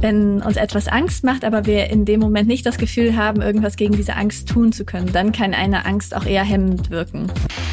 Wenn 0.00 0.42
uns 0.42 0.56
etwas 0.56 0.86
Angst 0.86 1.24
macht, 1.24 1.44
aber 1.44 1.66
wir 1.66 1.90
in 1.90 2.04
dem 2.04 2.20
Moment 2.20 2.46
nicht 2.46 2.64
das 2.64 2.78
Gefühl 2.78 3.16
haben, 3.16 3.42
irgendwas 3.42 3.76
gegen 3.76 3.96
diese 3.96 4.14
Angst 4.14 4.48
tun 4.48 4.72
zu 4.72 4.84
können, 4.84 5.12
dann 5.12 5.32
kann 5.32 5.54
eine 5.54 5.86
Angst 5.86 6.14
auch 6.14 6.24
eher 6.24 6.44
hemmend 6.44 6.90
wirken. 6.90 7.26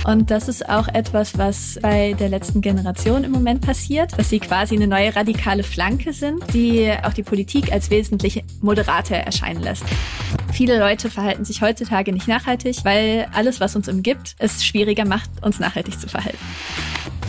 Und 0.05 0.32
das 0.32 0.48
ist 0.48 0.68
auch 0.68 0.88
etwas, 0.88 1.38
was 1.38 1.78
bei 1.82 2.14
der 2.20 2.30
letzten 2.30 2.62
Generation 2.62 3.24
im 3.24 3.32
Moment 3.32 3.62
passiert, 3.62 4.18
dass 4.18 4.30
sie 4.30 4.40
quasi 4.40 4.76
eine 4.76 4.88
neue 4.88 5.16
radikale 5.16 5.64
Flanke 5.64 6.14
sind, 6.14 6.44
die 6.54 6.92
auch 7.04 7.14
die 7.14 7.24
Politik 7.24 7.71
als 7.71 7.91
wesentlich 7.91 8.44
moderater 8.62 9.16
erscheinen 9.16 9.62
lässt. 9.62 9.86
Viele 10.56 10.80
Leute 10.80 11.10
verhalten 11.10 11.44
sich 11.44 11.62
heutzutage 11.62 12.14
nicht 12.14 12.30
nachhaltig, 12.30 12.86
weil 12.86 13.28
alles, 13.34 13.60
was 13.60 13.76
uns 13.76 13.90
umgibt, 13.90 14.38
es 14.40 14.64
schwieriger 14.64 15.04
macht, 15.04 15.30
uns 15.42 15.60
nachhaltig 15.60 16.00
zu 16.00 16.08
verhalten. 16.08 16.40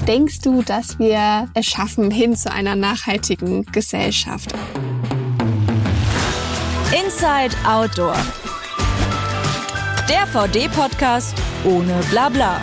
Denkst 0.07 0.43
du, 0.43 0.63
dass 0.63 1.01
wir 1.01 1.49
es 1.55 1.67
schaffen 1.67 2.12
hin 2.12 2.37
zu 2.37 2.53
einer 2.53 2.77
nachhaltigen 2.77 3.67
Gesellschaft? 3.73 4.53
Inside 6.93 7.57
Outdoor. 7.69 8.17
Der 10.09 10.25
VD-Podcast 10.29 11.34
ohne 11.65 11.95
Blabla. 12.12 12.61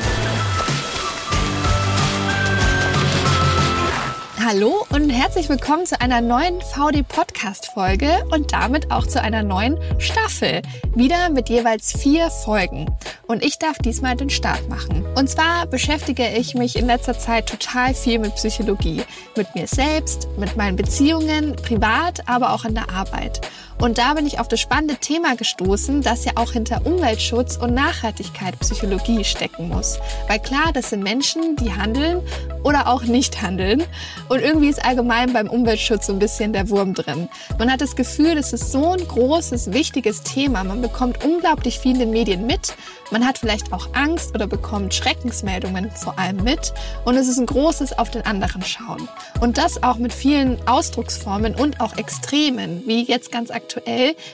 Hallo 4.46 4.86
und 4.90 5.10
herzlich 5.10 5.48
willkommen 5.48 5.86
zu 5.86 6.02
einer 6.02 6.20
neuen 6.20 6.60
VD 6.60 7.08
Podcast 7.08 7.68
Folge 7.68 8.26
und 8.30 8.52
damit 8.52 8.92
auch 8.92 9.08
zu 9.08 9.22
einer 9.22 9.42
neuen 9.42 9.80
Staffel. 10.00 10.62
Wieder 10.94 11.30
mit 11.30 11.48
jeweils 11.48 11.94
vier 11.94 12.30
Folgen. 12.30 12.94
Und 13.26 13.42
ich 13.42 13.58
darf 13.58 13.78
diesmal 13.78 14.18
den 14.18 14.30
Start 14.30 14.68
machen. 14.68 15.06
Und 15.16 15.30
zwar 15.30 15.66
beschäftige 15.68 16.28
ich 16.28 16.56
mich 16.56 16.76
in 16.76 16.88
letzter 16.88 17.18
Zeit 17.18 17.48
total 17.48 17.94
viel 17.94 18.20
mit 18.20 18.36
Psychologie. 18.36 19.04
Mit 19.38 19.56
mir 19.56 19.66
selbst, 19.66 20.28
mit 20.38 20.58
meinen 20.58 20.76
Beziehungen, 20.76 21.56
privat, 21.56 22.28
aber 22.28 22.52
auch 22.52 22.66
in 22.66 22.76
der 22.76 22.90
Arbeit. 22.90 23.40
Und 23.80 23.98
da 23.98 24.14
bin 24.14 24.26
ich 24.26 24.40
auf 24.40 24.48
das 24.48 24.62
spannende 24.62 24.96
Thema 24.96 25.36
gestoßen, 25.36 26.02
dass 26.02 26.26
ja 26.26 26.34
auch 26.36 26.52
hinter 26.52 26.86
Umweltschutz 26.86 27.58
und 27.58 27.74
Nachhaltigkeit 27.74 28.58
Psychologie 28.60 29.24
stecken 29.24 29.68
muss. 29.68 30.00
Weil 30.28 30.40
klar, 30.40 30.72
das 30.74 30.92
sind 30.92 31.04
Menschen, 31.04 31.56
die 31.58 31.74
handeln 31.74 32.22
oder 32.64 32.88
auch 32.88 33.04
nicht 33.04 33.42
handeln. 33.42 33.84
Und 34.30 34.40
irgendwie 34.40 34.70
ist 34.70 34.86
allgemein 34.86 35.34
beim 35.34 35.50
Umweltschutz 35.50 36.08
so 36.08 36.14
ein 36.14 36.20
bisschen 36.20 36.54
der 36.54 36.70
Wurm 36.70 36.94
drin. 36.94 37.28
Man 37.60 37.72
hat 37.72 37.82
das 37.82 37.96
Gefühl, 37.96 38.36
das 38.36 38.54
ist 38.54 38.72
so 38.72 38.92
ein 38.92 39.06
großes, 39.06 39.74
wichtiges 39.74 40.24
Thema. 40.24 40.64
Man 40.64 40.82
bekommt 40.82 41.26
unglaublich 41.26 41.80
viel 41.80 41.94
in 41.94 42.00
den 42.00 42.12
Medien 42.12 42.48
mit. 42.48 42.76
Man 43.12 43.28
hat 43.28 43.38
vielleicht 43.38 43.74
auch 43.74 43.90
Angst 43.94 44.34
oder 44.34 44.48
bekommt 44.48 44.94
Schreckensmeldungen 44.94 45.92
vor 45.92 46.18
allem 46.18 46.44
mit. 46.44 46.74
Und 47.04 47.18
es 47.18 47.28
ist 47.28 47.38
ein 47.38 47.46
großes 47.46 47.98
auf 48.00 48.10
den 48.12 48.26
anderen 48.26 48.64
schauen. 48.64 49.10
Und 49.42 49.58
das 49.58 49.84
auch 49.84 49.98
mit 49.98 50.14
vielen 50.14 50.58
Ausdrucksformen 50.68 51.54
und 51.56 51.82
auch 51.82 51.98
Extremen, 51.98 52.84
wie 52.88 53.04
jetzt 53.04 53.32
ganz 53.32 53.52
aktuell 53.52 53.63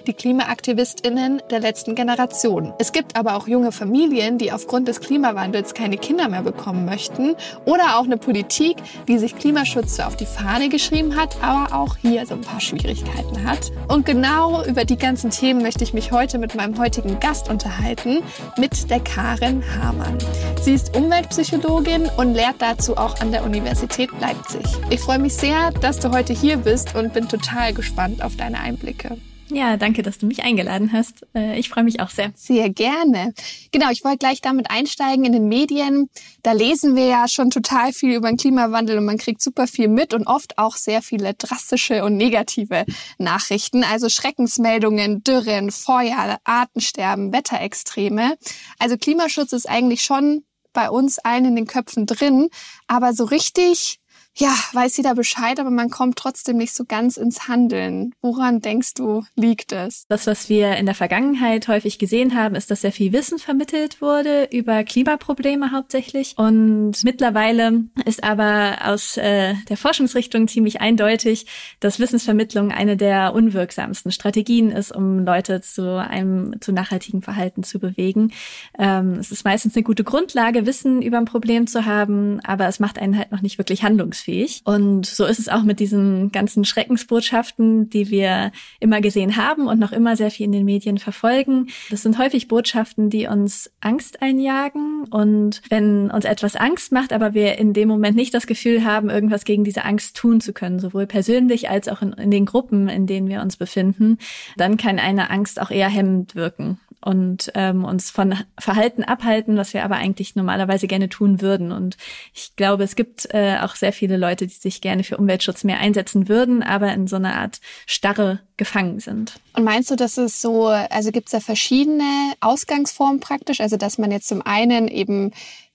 die 0.07 0.13
KlimaaktivistInnen 0.13 1.41
der 1.49 1.59
letzten 1.59 1.95
Generation. 1.95 2.73
Es 2.79 2.91
gibt 2.91 3.15
aber 3.15 3.35
auch 3.35 3.47
junge 3.47 3.71
Familien, 3.71 4.37
die 4.37 4.51
aufgrund 4.51 4.87
des 4.87 4.99
Klimawandels 4.99 5.73
keine 5.73 5.97
Kinder 5.97 6.29
mehr 6.29 6.43
bekommen 6.43 6.85
möchten 6.85 7.35
oder 7.65 7.97
auch 7.97 8.05
eine 8.05 8.17
Politik, 8.17 8.77
die 9.07 9.17
sich 9.17 9.35
Klimaschutz 9.35 9.99
auf 9.99 10.15
die 10.15 10.25
Fahne 10.25 10.69
geschrieben 10.69 11.15
hat, 11.15 11.37
aber 11.41 11.75
auch 11.75 11.95
hier 11.97 12.25
so 12.25 12.35
ein 12.35 12.41
paar 12.41 12.61
Schwierigkeiten 12.61 13.47
hat. 13.47 13.71
Und 13.87 14.05
genau 14.05 14.63
über 14.65 14.85
die 14.85 14.97
ganzen 14.97 15.29
Themen 15.29 15.61
möchte 15.61 15.83
ich 15.83 15.93
mich 15.93 16.11
heute 16.11 16.37
mit 16.37 16.55
meinem 16.55 16.77
heutigen 16.79 17.19
Gast 17.19 17.49
unterhalten, 17.49 18.23
mit 18.57 18.89
der 18.89 18.99
Karin 18.99 19.63
Hamann. 19.75 20.17
Sie 20.61 20.73
ist 20.73 20.95
Umweltpsychologin 20.95 22.09
und 22.17 22.33
lehrt 22.33 22.55
dazu 22.59 22.97
auch 22.97 23.19
an 23.21 23.31
der 23.31 23.43
Universität 23.43 24.09
Leipzig. 24.19 24.65
Ich 24.89 24.99
freue 24.99 25.19
mich 25.19 25.35
sehr, 25.35 25.71
dass 25.81 25.99
du 25.99 26.11
heute 26.11 26.33
hier 26.33 26.57
bist 26.57 26.95
und 26.95 27.13
bin 27.13 27.27
total 27.29 27.73
gespannt 27.73 28.23
auf 28.23 28.35
deine 28.35 28.59
Einblicke. 28.59 29.18
Ja, 29.51 29.77
danke, 29.77 30.03
dass 30.03 30.19
du 30.19 30.27
mich 30.27 30.43
eingeladen 30.43 30.93
hast. 30.93 31.25
Äh, 31.33 31.57
ich 31.57 31.69
freue 31.69 31.83
mich 31.83 31.99
auch 31.99 32.11
sehr. 32.11 32.31
Sehr 32.35 32.69
gerne. 32.69 33.33
Genau, 33.71 33.89
ich 33.89 34.03
wollte 34.03 34.19
gleich 34.19 34.41
damit 34.41 34.69
einsteigen 34.69 35.25
in 35.25 35.31
den 35.31 35.47
Medien. 35.47 36.09
Da 36.43 36.51
lesen 36.51 36.95
wir 36.95 37.05
ja 37.05 37.27
schon 37.27 37.49
total 37.49 37.91
viel 37.91 38.15
über 38.15 38.29
den 38.29 38.37
Klimawandel 38.37 38.99
und 38.99 39.05
man 39.05 39.17
kriegt 39.17 39.41
super 39.41 39.65
viel 39.65 39.87
mit 39.87 40.13
und 40.13 40.27
oft 40.27 40.59
auch 40.59 40.75
sehr 40.75 41.01
viele 41.01 41.33
drastische 41.33 42.03
und 42.03 42.15
negative 42.15 42.85
Nachrichten. 43.17 43.83
Also 43.83 44.07
Schreckensmeldungen, 44.07 45.23
Dürren, 45.23 45.71
Feuer, 45.71 46.39
Artensterben, 46.43 47.33
Wetterextreme. 47.33 48.35
Also 48.77 48.97
Klimaschutz 48.97 49.51
ist 49.53 49.67
eigentlich 49.67 50.01
schon 50.01 50.43
bei 50.73 50.91
uns 50.91 51.17
allen 51.17 51.45
in 51.45 51.55
den 51.55 51.65
Köpfen 51.65 52.05
drin, 52.05 52.49
aber 52.87 53.13
so 53.13 53.23
richtig 53.23 53.98
ja, 54.39 54.55
weiß 54.71 54.95
jeder 54.97 55.15
Bescheid, 55.15 55.59
aber 55.59 55.69
man 55.69 55.89
kommt 55.89 56.15
trotzdem 56.15 56.57
nicht 56.57 56.73
so 56.73 56.85
ganz 56.85 57.17
ins 57.17 57.49
Handeln. 57.49 58.13
Woran 58.21 58.61
denkst 58.61 58.93
du, 58.93 59.23
liegt 59.35 59.73
es? 59.73 60.05
Das, 60.07 60.27
was 60.27 60.47
wir 60.47 60.77
in 60.77 60.85
der 60.85 60.95
Vergangenheit 60.95 61.67
häufig 61.67 61.99
gesehen 61.99 62.35
haben, 62.35 62.55
ist, 62.55 62.71
dass 62.71 62.81
sehr 62.81 62.93
viel 62.93 63.11
Wissen 63.11 63.37
vermittelt 63.37 64.01
wurde 64.01 64.47
über 64.51 64.85
Klimaprobleme 64.85 65.73
hauptsächlich. 65.73 66.35
Und 66.37 67.03
mittlerweile 67.03 67.83
ist 68.05 68.23
aber 68.23 68.77
aus 68.85 69.17
äh, 69.17 69.55
der 69.67 69.75
Forschungsrichtung 69.75 70.47
ziemlich 70.47 70.79
eindeutig, 70.79 71.45
dass 71.81 71.99
Wissensvermittlung 71.99 72.71
eine 72.71 72.95
der 72.95 73.33
unwirksamsten 73.33 74.13
Strategien 74.13 74.71
ist, 74.71 74.95
um 74.95 75.25
Leute 75.25 75.59
zu 75.59 75.99
einem 75.99 76.61
zu 76.61 76.71
nachhaltigen 76.71 77.21
Verhalten 77.21 77.63
zu 77.63 77.79
bewegen. 77.79 78.31
Ähm, 78.77 79.15
es 79.19 79.31
ist 79.31 79.43
meistens 79.43 79.75
eine 79.75 79.83
gute 79.83 80.05
Grundlage, 80.05 80.65
Wissen 80.65 81.01
über 81.01 81.17
ein 81.17 81.25
Problem 81.25 81.67
zu 81.67 81.85
haben, 81.85 82.39
aber 82.45 82.67
es 82.67 82.79
macht 82.79 82.99
einen 82.99 83.17
halt 83.17 83.33
noch 83.33 83.41
nicht 83.41 83.57
wirklich 83.57 83.83
handlungsfähig 83.83 84.28
handlungsfähig. 84.29 84.61
Und 84.65 85.05
so 85.05 85.25
ist 85.25 85.39
es 85.39 85.49
auch 85.49 85.63
mit 85.63 85.79
diesen 85.79 86.31
ganzen 86.31 86.65
Schreckensbotschaften, 86.65 87.89
die 87.89 88.09
wir 88.09 88.51
immer 88.79 89.01
gesehen 89.01 89.35
haben 89.35 89.67
und 89.67 89.79
noch 89.79 89.91
immer 89.91 90.15
sehr 90.15 90.31
viel 90.31 90.45
in 90.45 90.51
den 90.51 90.65
Medien 90.65 90.97
verfolgen. 90.97 91.67
Das 91.89 92.03
sind 92.03 92.17
häufig 92.17 92.47
Botschaften, 92.47 93.09
die 93.09 93.27
uns 93.27 93.71
Angst 93.81 94.21
einjagen. 94.21 95.05
Und 95.09 95.61
wenn 95.69 96.11
uns 96.11 96.25
etwas 96.25 96.55
Angst 96.55 96.91
macht, 96.91 97.13
aber 97.13 97.33
wir 97.33 97.57
in 97.57 97.73
dem 97.73 97.87
Moment 97.87 98.15
nicht 98.15 98.33
das 98.33 98.47
Gefühl 98.47 98.85
haben, 98.85 99.09
irgendwas 99.09 99.45
gegen 99.45 99.63
diese 99.63 99.85
Angst 99.85 100.15
tun 100.15 100.41
zu 100.41 100.53
können, 100.53 100.79
sowohl 100.79 101.07
persönlich 101.07 101.69
als 101.69 101.87
auch 101.87 102.01
in, 102.01 102.13
in 102.13 102.31
den 102.31 102.45
Gruppen, 102.45 102.87
in 102.87 103.07
denen 103.07 103.27
wir 103.29 103.41
uns 103.41 103.57
befinden, 103.57 104.17
dann 104.57 104.77
kann 104.77 104.99
eine 104.99 105.29
Angst 105.29 105.61
auch 105.61 105.71
eher 105.71 105.89
hemmend 105.89 106.35
wirken 106.35 106.79
und 107.01 107.51
ähm, 107.55 107.85
uns 107.85 108.11
von 108.11 108.35
Verhalten 108.59 109.03
abhalten, 109.03 109.57
was 109.57 109.73
wir 109.73 109.83
aber 109.83 109.95
eigentlich 109.95 110.35
normalerweise 110.35 110.87
gerne 110.87 111.09
tun 111.09 111.41
würden. 111.41 111.71
Und 111.71 111.97
ich 112.33 112.55
glaube, 112.55 112.83
es 112.83 112.95
gibt 112.95 113.33
äh, 113.33 113.57
auch 113.61 113.75
sehr 113.75 113.93
viele 113.93 114.17
Leute, 114.17 114.47
die 114.47 114.53
sich 114.53 114.81
gerne 114.81 115.03
für 115.03 115.17
Umweltschutz 115.17 115.63
mehr 115.63 115.79
einsetzen 115.79 116.27
würden, 116.27 116.61
aber 116.61 116.93
in 116.93 117.07
so 117.07 117.15
einer 117.15 117.35
Art 117.35 117.59
Starre 117.85 118.39
gefangen 118.57 118.99
sind. 118.99 119.39
Und 119.53 119.63
meinst 119.63 119.89
du, 119.91 119.95
dass 119.95 120.17
es 120.17 120.41
so, 120.41 120.67
also 120.67 121.11
gibt 121.11 121.27
es 121.27 121.31
da 121.31 121.39
verschiedene 121.39 122.33
Ausgangsformen 122.41 123.19
praktisch? 123.19 123.61
Also 123.61 123.77
dass 123.77 123.97
man 123.97 124.11
jetzt 124.11 124.27
zum 124.27 124.41
einen 124.41 124.87
eben 124.87 125.31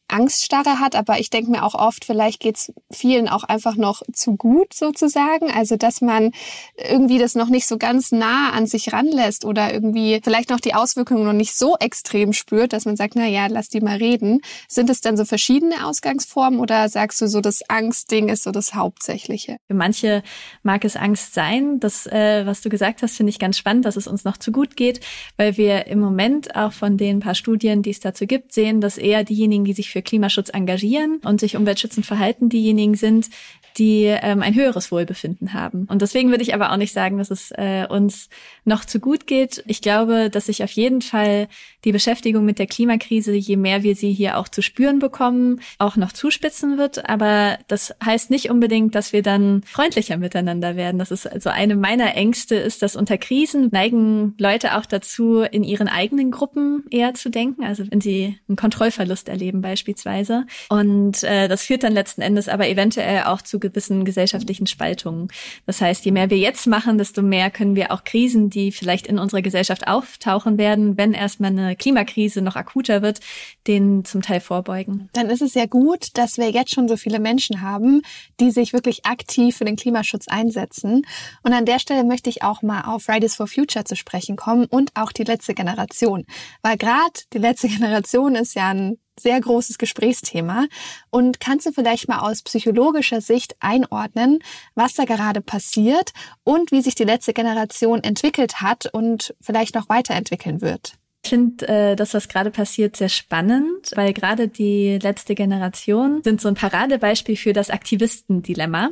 Angststarre 0.08 0.80
hat, 0.80 0.94
aber 0.94 1.18
ich 1.18 1.30
denke 1.30 1.50
mir 1.50 1.64
auch 1.64 1.74
oft, 1.74 2.04
vielleicht 2.04 2.40
geht's 2.40 2.72
vielen 2.90 3.28
auch 3.28 3.44
einfach 3.44 3.76
noch 3.76 4.02
zu 4.12 4.36
gut 4.36 4.74
sozusagen. 4.74 5.50
Also 5.50 5.76
dass 5.76 6.00
man 6.00 6.32
irgendwie 6.76 7.18
das 7.18 7.34
noch 7.34 7.48
nicht 7.48 7.66
so 7.66 7.78
ganz 7.78 8.12
nah 8.12 8.50
an 8.50 8.66
sich 8.66 8.92
ranlässt 8.92 9.44
oder 9.44 9.72
irgendwie 9.72 10.20
vielleicht 10.22 10.50
noch 10.50 10.60
die 10.60 10.74
Auswirkungen 10.74 11.24
noch 11.24 11.32
nicht 11.32 11.56
so 11.56 11.76
extrem 11.78 12.32
spürt, 12.32 12.72
dass 12.72 12.84
man 12.84 12.96
sagt, 12.96 13.14
na 13.16 13.26
ja, 13.26 13.46
lass 13.46 13.68
die 13.68 13.80
mal 13.80 13.96
reden. 13.96 14.40
Sind 14.68 14.90
es 14.90 15.00
dann 15.00 15.16
so 15.16 15.24
verschiedene 15.24 15.86
Ausgangsformen 15.86 16.60
oder 16.60 16.88
sagst 16.88 17.20
du 17.20 17.26
so, 17.26 17.40
das 17.40 17.62
Angstding 17.68 18.28
ist 18.28 18.44
so 18.44 18.50
das 18.50 18.74
Hauptsächliche? 18.74 19.56
Für 19.66 19.74
manche 19.74 20.22
mag 20.62 20.84
es 20.84 20.96
Angst 20.96 21.34
sein. 21.34 21.80
Das, 21.80 22.06
äh, 22.06 22.44
was 22.46 22.60
du 22.60 22.68
gesagt 22.68 23.02
hast, 23.02 23.16
finde 23.16 23.30
ich 23.30 23.38
ganz 23.38 23.56
spannend, 23.56 23.84
dass 23.84 23.96
es 23.96 24.06
uns 24.06 24.24
noch 24.24 24.36
zu 24.36 24.52
gut 24.52 24.76
geht, 24.76 25.00
weil 25.36 25.56
wir 25.56 25.86
im 25.86 26.00
Moment 26.00 26.54
auch 26.56 26.72
von 26.72 26.96
den 26.96 27.20
paar 27.20 27.34
Studien, 27.34 27.82
die 27.82 27.90
es 27.90 28.00
dazu 28.00 28.26
gibt, 28.26 28.52
sehen, 28.52 28.80
dass 28.80 28.98
eher 28.98 29.24
diejenigen, 29.24 29.64
die 29.64 29.72
sich 29.72 29.90
für 29.94 30.02
Klimaschutz 30.02 30.48
engagieren 30.52 31.20
und 31.24 31.38
sich 31.38 31.54
umweltschützend 31.56 32.04
verhalten, 32.04 32.48
diejenigen 32.48 32.96
sind, 32.96 33.30
die 33.78 34.06
ähm, 34.06 34.42
ein 34.42 34.56
höheres 34.56 34.90
Wohlbefinden 34.90 35.52
haben. 35.52 35.86
Und 35.88 36.02
deswegen 36.02 36.30
würde 36.30 36.42
ich 36.42 36.52
aber 36.52 36.72
auch 36.72 36.76
nicht 36.76 36.92
sagen, 36.92 37.18
dass 37.18 37.30
es 37.30 37.52
äh, 37.52 37.86
uns 37.88 38.28
noch 38.64 38.84
zu 38.84 38.98
gut 38.98 39.28
geht. 39.28 39.62
Ich 39.68 39.82
glaube, 39.82 40.30
dass 40.30 40.46
sich 40.46 40.64
auf 40.64 40.72
jeden 40.72 41.00
Fall 41.00 41.46
die 41.84 41.92
Beschäftigung 41.92 42.44
mit 42.44 42.58
der 42.58 42.66
Klimakrise, 42.66 43.32
je 43.32 43.56
mehr 43.56 43.82
wir 43.82 43.94
sie 43.94 44.12
hier 44.12 44.38
auch 44.38 44.48
zu 44.48 44.62
spüren 44.62 44.98
bekommen, 44.98 45.60
auch 45.78 45.96
noch 45.96 46.12
zuspitzen 46.12 46.78
wird. 46.78 47.08
Aber 47.08 47.58
das 47.68 47.94
heißt 48.04 48.30
nicht 48.30 48.50
unbedingt, 48.50 48.94
dass 48.94 49.12
wir 49.12 49.22
dann 49.22 49.62
freundlicher 49.66 50.16
miteinander 50.16 50.76
werden. 50.76 50.98
Das 50.98 51.10
ist 51.10 51.26
also 51.30 51.50
eine 51.50 51.76
meiner 51.76 52.14
Ängste, 52.14 52.56
ist, 52.56 52.82
dass 52.82 52.96
unter 52.96 53.18
Krisen 53.18 53.68
neigen 53.70 54.34
Leute 54.38 54.76
auch 54.76 54.86
dazu, 54.86 55.40
in 55.40 55.62
ihren 55.62 55.88
eigenen 55.88 56.30
Gruppen 56.30 56.84
eher 56.90 57.14
zu 57.14 57.30
denken. 57.30 57.64
Also 57.64 57.84
wenn 57.90 58.00
sie 58.00 58.38
einen 58.48 58.56
Kontrollverlust 58.56 59.28
erleben 59.28 59.60
beispielsweise. 59.60 60.46
Und 60.70 61.22
äh, 61.22 61.48
das 61.48 61.64
führt 61.64 61.82
dann 61.82 61.92
letzten 61.92 62.22
Endes 62.22 62.48
aber 62.48 62.68
eventuell 62.68 63.24
auch 63.24 63.42
zu 63.42 63.60
gewissen 63.60 64.04
gesellschaftlichen 64.04 64.66
Spaltungen. 64.66 65.28
Das 65.66 65.80
heißt, 65.80 66.04
je 66.04 66.12
mehr 66.12 66.30
wir 66.30 66.38
jetzt 66.38 66.66
machen, 66.66 66.96
desto 66.96 67.20
mehr 67.22 67.50
können 67.50 67.76
wir 67.76 67.92
auch 67.92 68.04
Krisen, 68.04 68.48
die 68.48 68.72
vielleicht 68.72 69.06
in 69.06 69.18
unserer 69.18 69.42
Gesellschaft 69.42 69.86
auftauchen 69.86 70.56
werden, 70.56 70.96
wenn 70.96 71.12
erstmal 71.12 71.50
eine 71.50 71.73
Klimakrise 71.74 72.42
noch 72.42 72.56
akuter 72.56 73.02
wird, 73.02 73.20
denen 73.66 74.04
zum 74.04 74.22
Teil 74.22 74.40
vorbeugen. 74.40 75.08
Dann 75.12 75.30
ist 75.30 75.42
es 75.42 75.54
ja 75.54 75.66
gut, 75.66 76.08
dass 76.14 76.38
wir 76.38 76.50
jetzt 76.50 76.72
schon 76.72 76.88
so 76.88 76.96
viele 76.96 77.20
Menschen 77.20 77.60
haben, 77.60 78.02
die 78.40 78.50
sich 78.50 78.72
wirklich 78.72 79.06
aktiv 79.06 79.56
für 79.56 79.64
den 79.64 79.76
Klimaschutz 79.76 80.28
einsetzen. 80.28 81.06
Und 81.42 81.52
an 81.52 81.66
der 81.66 81.78
Stelle 81.78 82.04
möchte 82.04 82.30
ich 82.30 82.42
auch 82.42 82.62
mal 82.62 82.82
auf 82.82 83.04
Fridays 83.04 83.34
for 83.34 83.46
Future 83.46 83.84
zu 83.84 83.96
sprechen 83.96 84.36
kommen 84.36 84.66
und 84.66 84.90
auch 84.94 85.12
die 85.12 85.24
letzte 85.24 85.54
Generation. 85.54 86.24
Weil 86.62 86.76
gerade 86.76 87.20
die 87.32 87.38
letzte 87.38 87.68
Generation 87.74 88.34
ist 88.34 88.54
ja 88.54 88.70
ein 88.70 88.98
sehr 89.18 89.40
großes 89.40 89.78
Gesprächsthema. 89.78 90.66
Und 91.10 91.40
kannst 91.40 91.66
du 91.66 91.72
vielleicht 91.72 92.08
mal 92.08 92.20
aus 92.20 92.42
psychologischer 92.42 93.20
Sicht 93.20 93.56
einordnen, 93.60 94.40
was 94.74 94.94
da 94.94 95.04
gerade 95.04 95.40
passiert 95.40 96.12
und 96.42 96.72
wie 96.72 96.82
sich 96.82 96.94
die 96.94 97.04
letzte 97.04 97.32
Generation 97.32 98.02
entwickelt 98.02 98.60
hat 98.60 98.86
und 98.92 99.34
vielleicht 99.40 99.74
noch 99.74 99.88
weiterentwickeln 99.88 100.60
wird? 100.60 100.94
Ich 101.24 101.30
finde 101.30 101.66
äh, 101.66 101.96
das, 101.96 102.12
was 102.12 102.28
gerade 102.28 102.50
passiert, 102.50 102.96
sehr 102.96 103.08
spannend, 103.08 103.92
weil 103.94 104.12
gerade 104.12 104.46
die 104.46 104.98
letzte 105.02 105.34
Generation 105.34 106.22
sind 106.22 106.40
so 106.40 106.48
ein 106.48 106.54
Paradebeispiel 106.54 107.36
für 107.36 107.54
das 107.54 107.70
Aktivistendilemma 107.70 108.90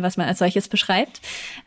was 0.00 0.16
man 0.16 0.28
als 0.28 0.38
solches 0.38 0.68
beschreibt. 0.68 1.20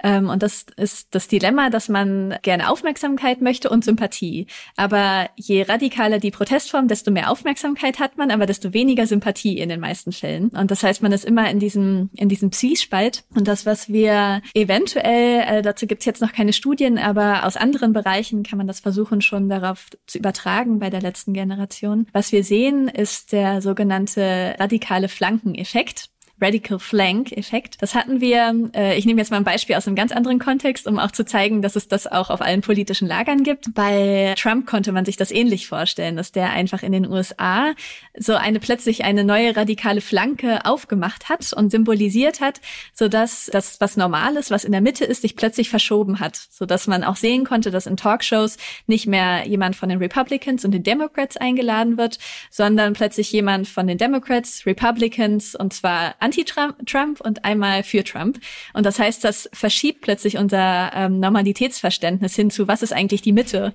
Ähm, 0.03 0.29
und 0.29 0.43
das 0.43 0.65
ist 0.77 1.13
das 1.13 1.27
Dilemma, 1.27 1.69
dass 1.69 1.89
man 1.89 2.37
gerne 2.41 2.69
Aufmerksamkeit 2.69 3.41
möchte 3.41 3.69
und 3.69 3.83
Sympathie. 3.83 4.47
Aber 4.75 5.29
je 5.35 5.63
radikaler 5.63 6.19
die 6.19 6.31
Protestform, 6.31 6.87
desto 6.87 7.11
mehr 7.11 7.29
Aufmerksamkeit 7.29 7.99
hat 7.99 8.17
man, 8.17 8.31
aber 8.31 8.45
desto 8.45 8.73
weniger 8.73 9.07
Sympathie 9.07 9.59
in 9.59 9.69
den 9.69 9.79
meisten 9.79 10.11
Fällen. 10.11 10.49
Und 10.49 10.71
das 10.71 10.83
heißt, 10.83 11.01
man 11.01 11.11
ist 11.11 11.25
immer 11.25 11.49
in 11.49 11.59
diesem, 11.59 12.09
in 12.15 12.29
diesem 12.29 12.51
Zwiespalt. 12.51 13.23
Und 13.35 13.47
das, 13.47 13.65
was 13.65 13.89
wir 13.89 14.41
eventuell, 14.53 15.41
äh, 15.41 15.61
dazu 15.61 15.87
gibt's 15.87 16.05
jetzt 16.05 16.21
noch 16.21 16.33
keine 16.33 16.53
Studien, 16.53 16.97
aber 16.97 17.45
aus 17.45 17.57
anderen 17.57 17.93
Bereichen 17.93 18.43
kann 18.43 18.57
man 18.57 18.67
das 18.67 18.79
versuchen, 18.79 19.21
schon 19.21 19.49
darauf 19.49 19.87
zu 20.07 20.17
übertragen 20.17 20.79
bei 20.79 20.89
der 20.89 21.01
letzten 21.01 21.33
Generation. 21.33 22.07
Was 22.13 22.31
wir 22.31 22.43
sehen, 22.43 22.87
ist 22.87 23.31
der 23.31 23.61
sogenannte 23.61 24.55
radikale 24.59 25.09
Flankeneffekt. 25.09 26.09
Radical 26.41 26.79
Flank 26.79 27.31
Effekt. 27.31 27.81
Das 27.81 27.95
hatten 27.95 28.19
wir, 28.19 28.69
äh, 28.75 28.97
ich 28.97 29.05
nehme 29.05 29.21
jetzt 29.21 29.31
mal 29.31 29.37
ein 29.37 29.45
Beispiel 29.45 29.75
aus 29.75 29.87
einem 29.87 29.95
ganz 29.95 30.11
anderen 30.11 30.37
Kontext, 30.37 30.85
um 30.85 30.99
auch 30.99 31.11
zu 31.11 31.25
zeigen, 31.25 31.61
dass 31.61 31.77
es 31.77 31.87
das 31.87 32.07
auch 32.07 32.29
auf 32.29 32.41
allen 32.41 32.61
politischen 32.61 33.07
Lagern 33.07 33.43
gibt. 33.43 33.73
Bei 33.73 34.33
Trump 34.37 34.65
konnte 34.65 34.91
man 34.91 35.05
sich 35.05 35.15
das 35.15 35.31
ähnlich 35.31 35.67
vorstellen, 35.67 36.17
dass 36.17 36.33
der 36.33 36.51
einfach 36.51 36.83
in 36.83 36.91
den 36.91 37.07
USA 37.09 37.73
so 38.17 38.35
eine 38.35 38.59
plötzlich 38.59 39.05
eine 39.05 39.23
neue 39.23 39.55
radikale 39.55 40.01
Flanke 40.01 40.65
aufgemacht 40.65 41.29
hat 41.29 41.53
und 41.53 41.71
symbolisiert 41.71 42.41
hat, 42.41 42.59
so 42.93 43.07
dass 43.07 43.49
das, 43.51 43.79
was 43.79 43.95
normal 43.95 44.35
ist, 44.35 44.51
was 44.51 44.65
in 44.65 44.73
der 44.73 44.81
Mitte 44.81 45.05
ist, 45.05 45.21
sich 45.21 45.37
plötzlich 45.37 45.69
verschoben 45.69 46.19
hat, 46.19 46.35
so 46.35 46.65
dass 46.65 46.87
man 46.87 47.05
auch 47.05 47.15
sehen 47.15 47.45
konnte, 47.45 47.71
dass 47.71 47.85
in 47.85 47.95
Talkshows 47.95 48.57
nicht 48.87 49.07
mehr 49.07 49.47
jemand 49.47 49.77
von 49.77 49.87
den 49.87 49.99
Republicans 49.99 50.65
und 50.65 50.71
den 50.71 50.83
Democrats 50.83 51.37
eingeladen 51.37 51.97
wird, 51.97 52.19
sondern 52.49 52.93
plötzlich 52.93 53.31
jemand 53.31 53.69
von 53.69 53.87
den 53.87 53.97
Democrats, 53.97 54.65
Republicans 54.65 55.55
und 55.55 55.71
zwar 55.71 56.15
anti-Trump 56.25 57.21
und 57.21 57.45
einmal 57.45 57.83
für 57.83 58.03
Trump. 58.03 58.39
Und 58.73 58.85
das 58.85 58.99
heißt, 58.99 59.23
das 59.23 59.49
verschiebt 59.53 60.01
plötzlich 60.01 60.37
unser 60.37 60.91
ähm, 60.93 61.19
Normalitätsverständnis 61.19 62.35
hin 62.35 62.49
zu, 62.49 62.67
was 62.67 62.81
ist 62.81 62.93
eigentlich 62.93 63.21
die 63.21 63.33
Mitte? 63.33 63.73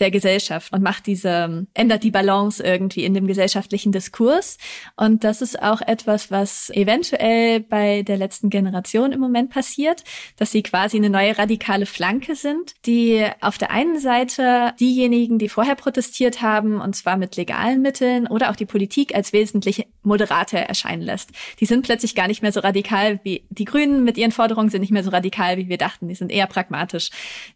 Der 0.00 0.10
Gesellschaft 0.10 0.72
und 0.72 0.82
macht 0.82 1.06
diese, 1.06 1.66
ändert 1.74 2.02
die 2.02 2.10
Balance 2.10 2.62
irgendwie 2.62 3.04
in 3.04 3.14
dem 3.14 3.26
gesellschaftlichen 3.26 3.92
Diskurs. 3.92 4.58
Und 4.96 5.24
das 5.24 5.42
ist 5.42 5.62
auch 5.62 5.80
etwas, 5.82 6.30
was 6.30 6.70
eventuell 6.70 7.60
bei 7.60 8.02
der 8.02 8.16
letzten 8.16 8.50
Generation 8.50 9.12
im 9.12 9.20
Moment 9.20 9.50
passiert, 9.50 10.02
dass 10.36 10.50
sie 10.50 10.62
quasi 10.62 10.96
eine 10.96 11.10
neue 11.10 11.36
radikale 11.38 11.86
Flanke 11.86 12.34
sind, 12.34 12.74
die 12.86 13.26
auf 13.40 13.58
der 13.58 13.70
einen 13.70 13.98
Seite 14.00 14.74
diejenigen, 14.80 15.38
die 15.38 15.48
vorher 15.48 15.74
protestiert 15.74 16.42
haben, 16.42 16.80
und 16.80 16.96
zwar 16.96 17.16
mit 17.16 17.36
legalen 17.36 17.82
Mitteln 17.82 18.26
oder 18.26 18.50
auch 18.50 18.56
die 18.56 18.66
Politik 18.66 19.14
als 19.14 19.32
wesentlich 19.32 19.86
moderater 20.02 20.58
erscheinen 20.58 21.02
lässt. 21.02 21.30
Die 21.60 21.66
sind 21.66 21.84
plötzlich 21.84 22.14
gar 22.14 22.26
nicht 22.26 22.42
mehr 22.42 22.52
so 22.52 22.60
radikal 22.60 23.20
wie 23.22 23.44
die 23.50 23.64
Grünen 23.64 24.04
mit 24.04 24.16
ihren 24.16 24.32
Forderungen 24.32 24.70
sind 24.70 24.80
nicht 24.80 24.92
mehr 24.92 25.04
so 25.04 25.10
radikal, 25.10 25.58
wie 25.58 25.68
wir 25.68 25.76
dachten. 25.76 26.08
Die 26.08 26.14
sind 26.14 26.32
eher 26.32 26.46
pragmatisch. 26.46 27.10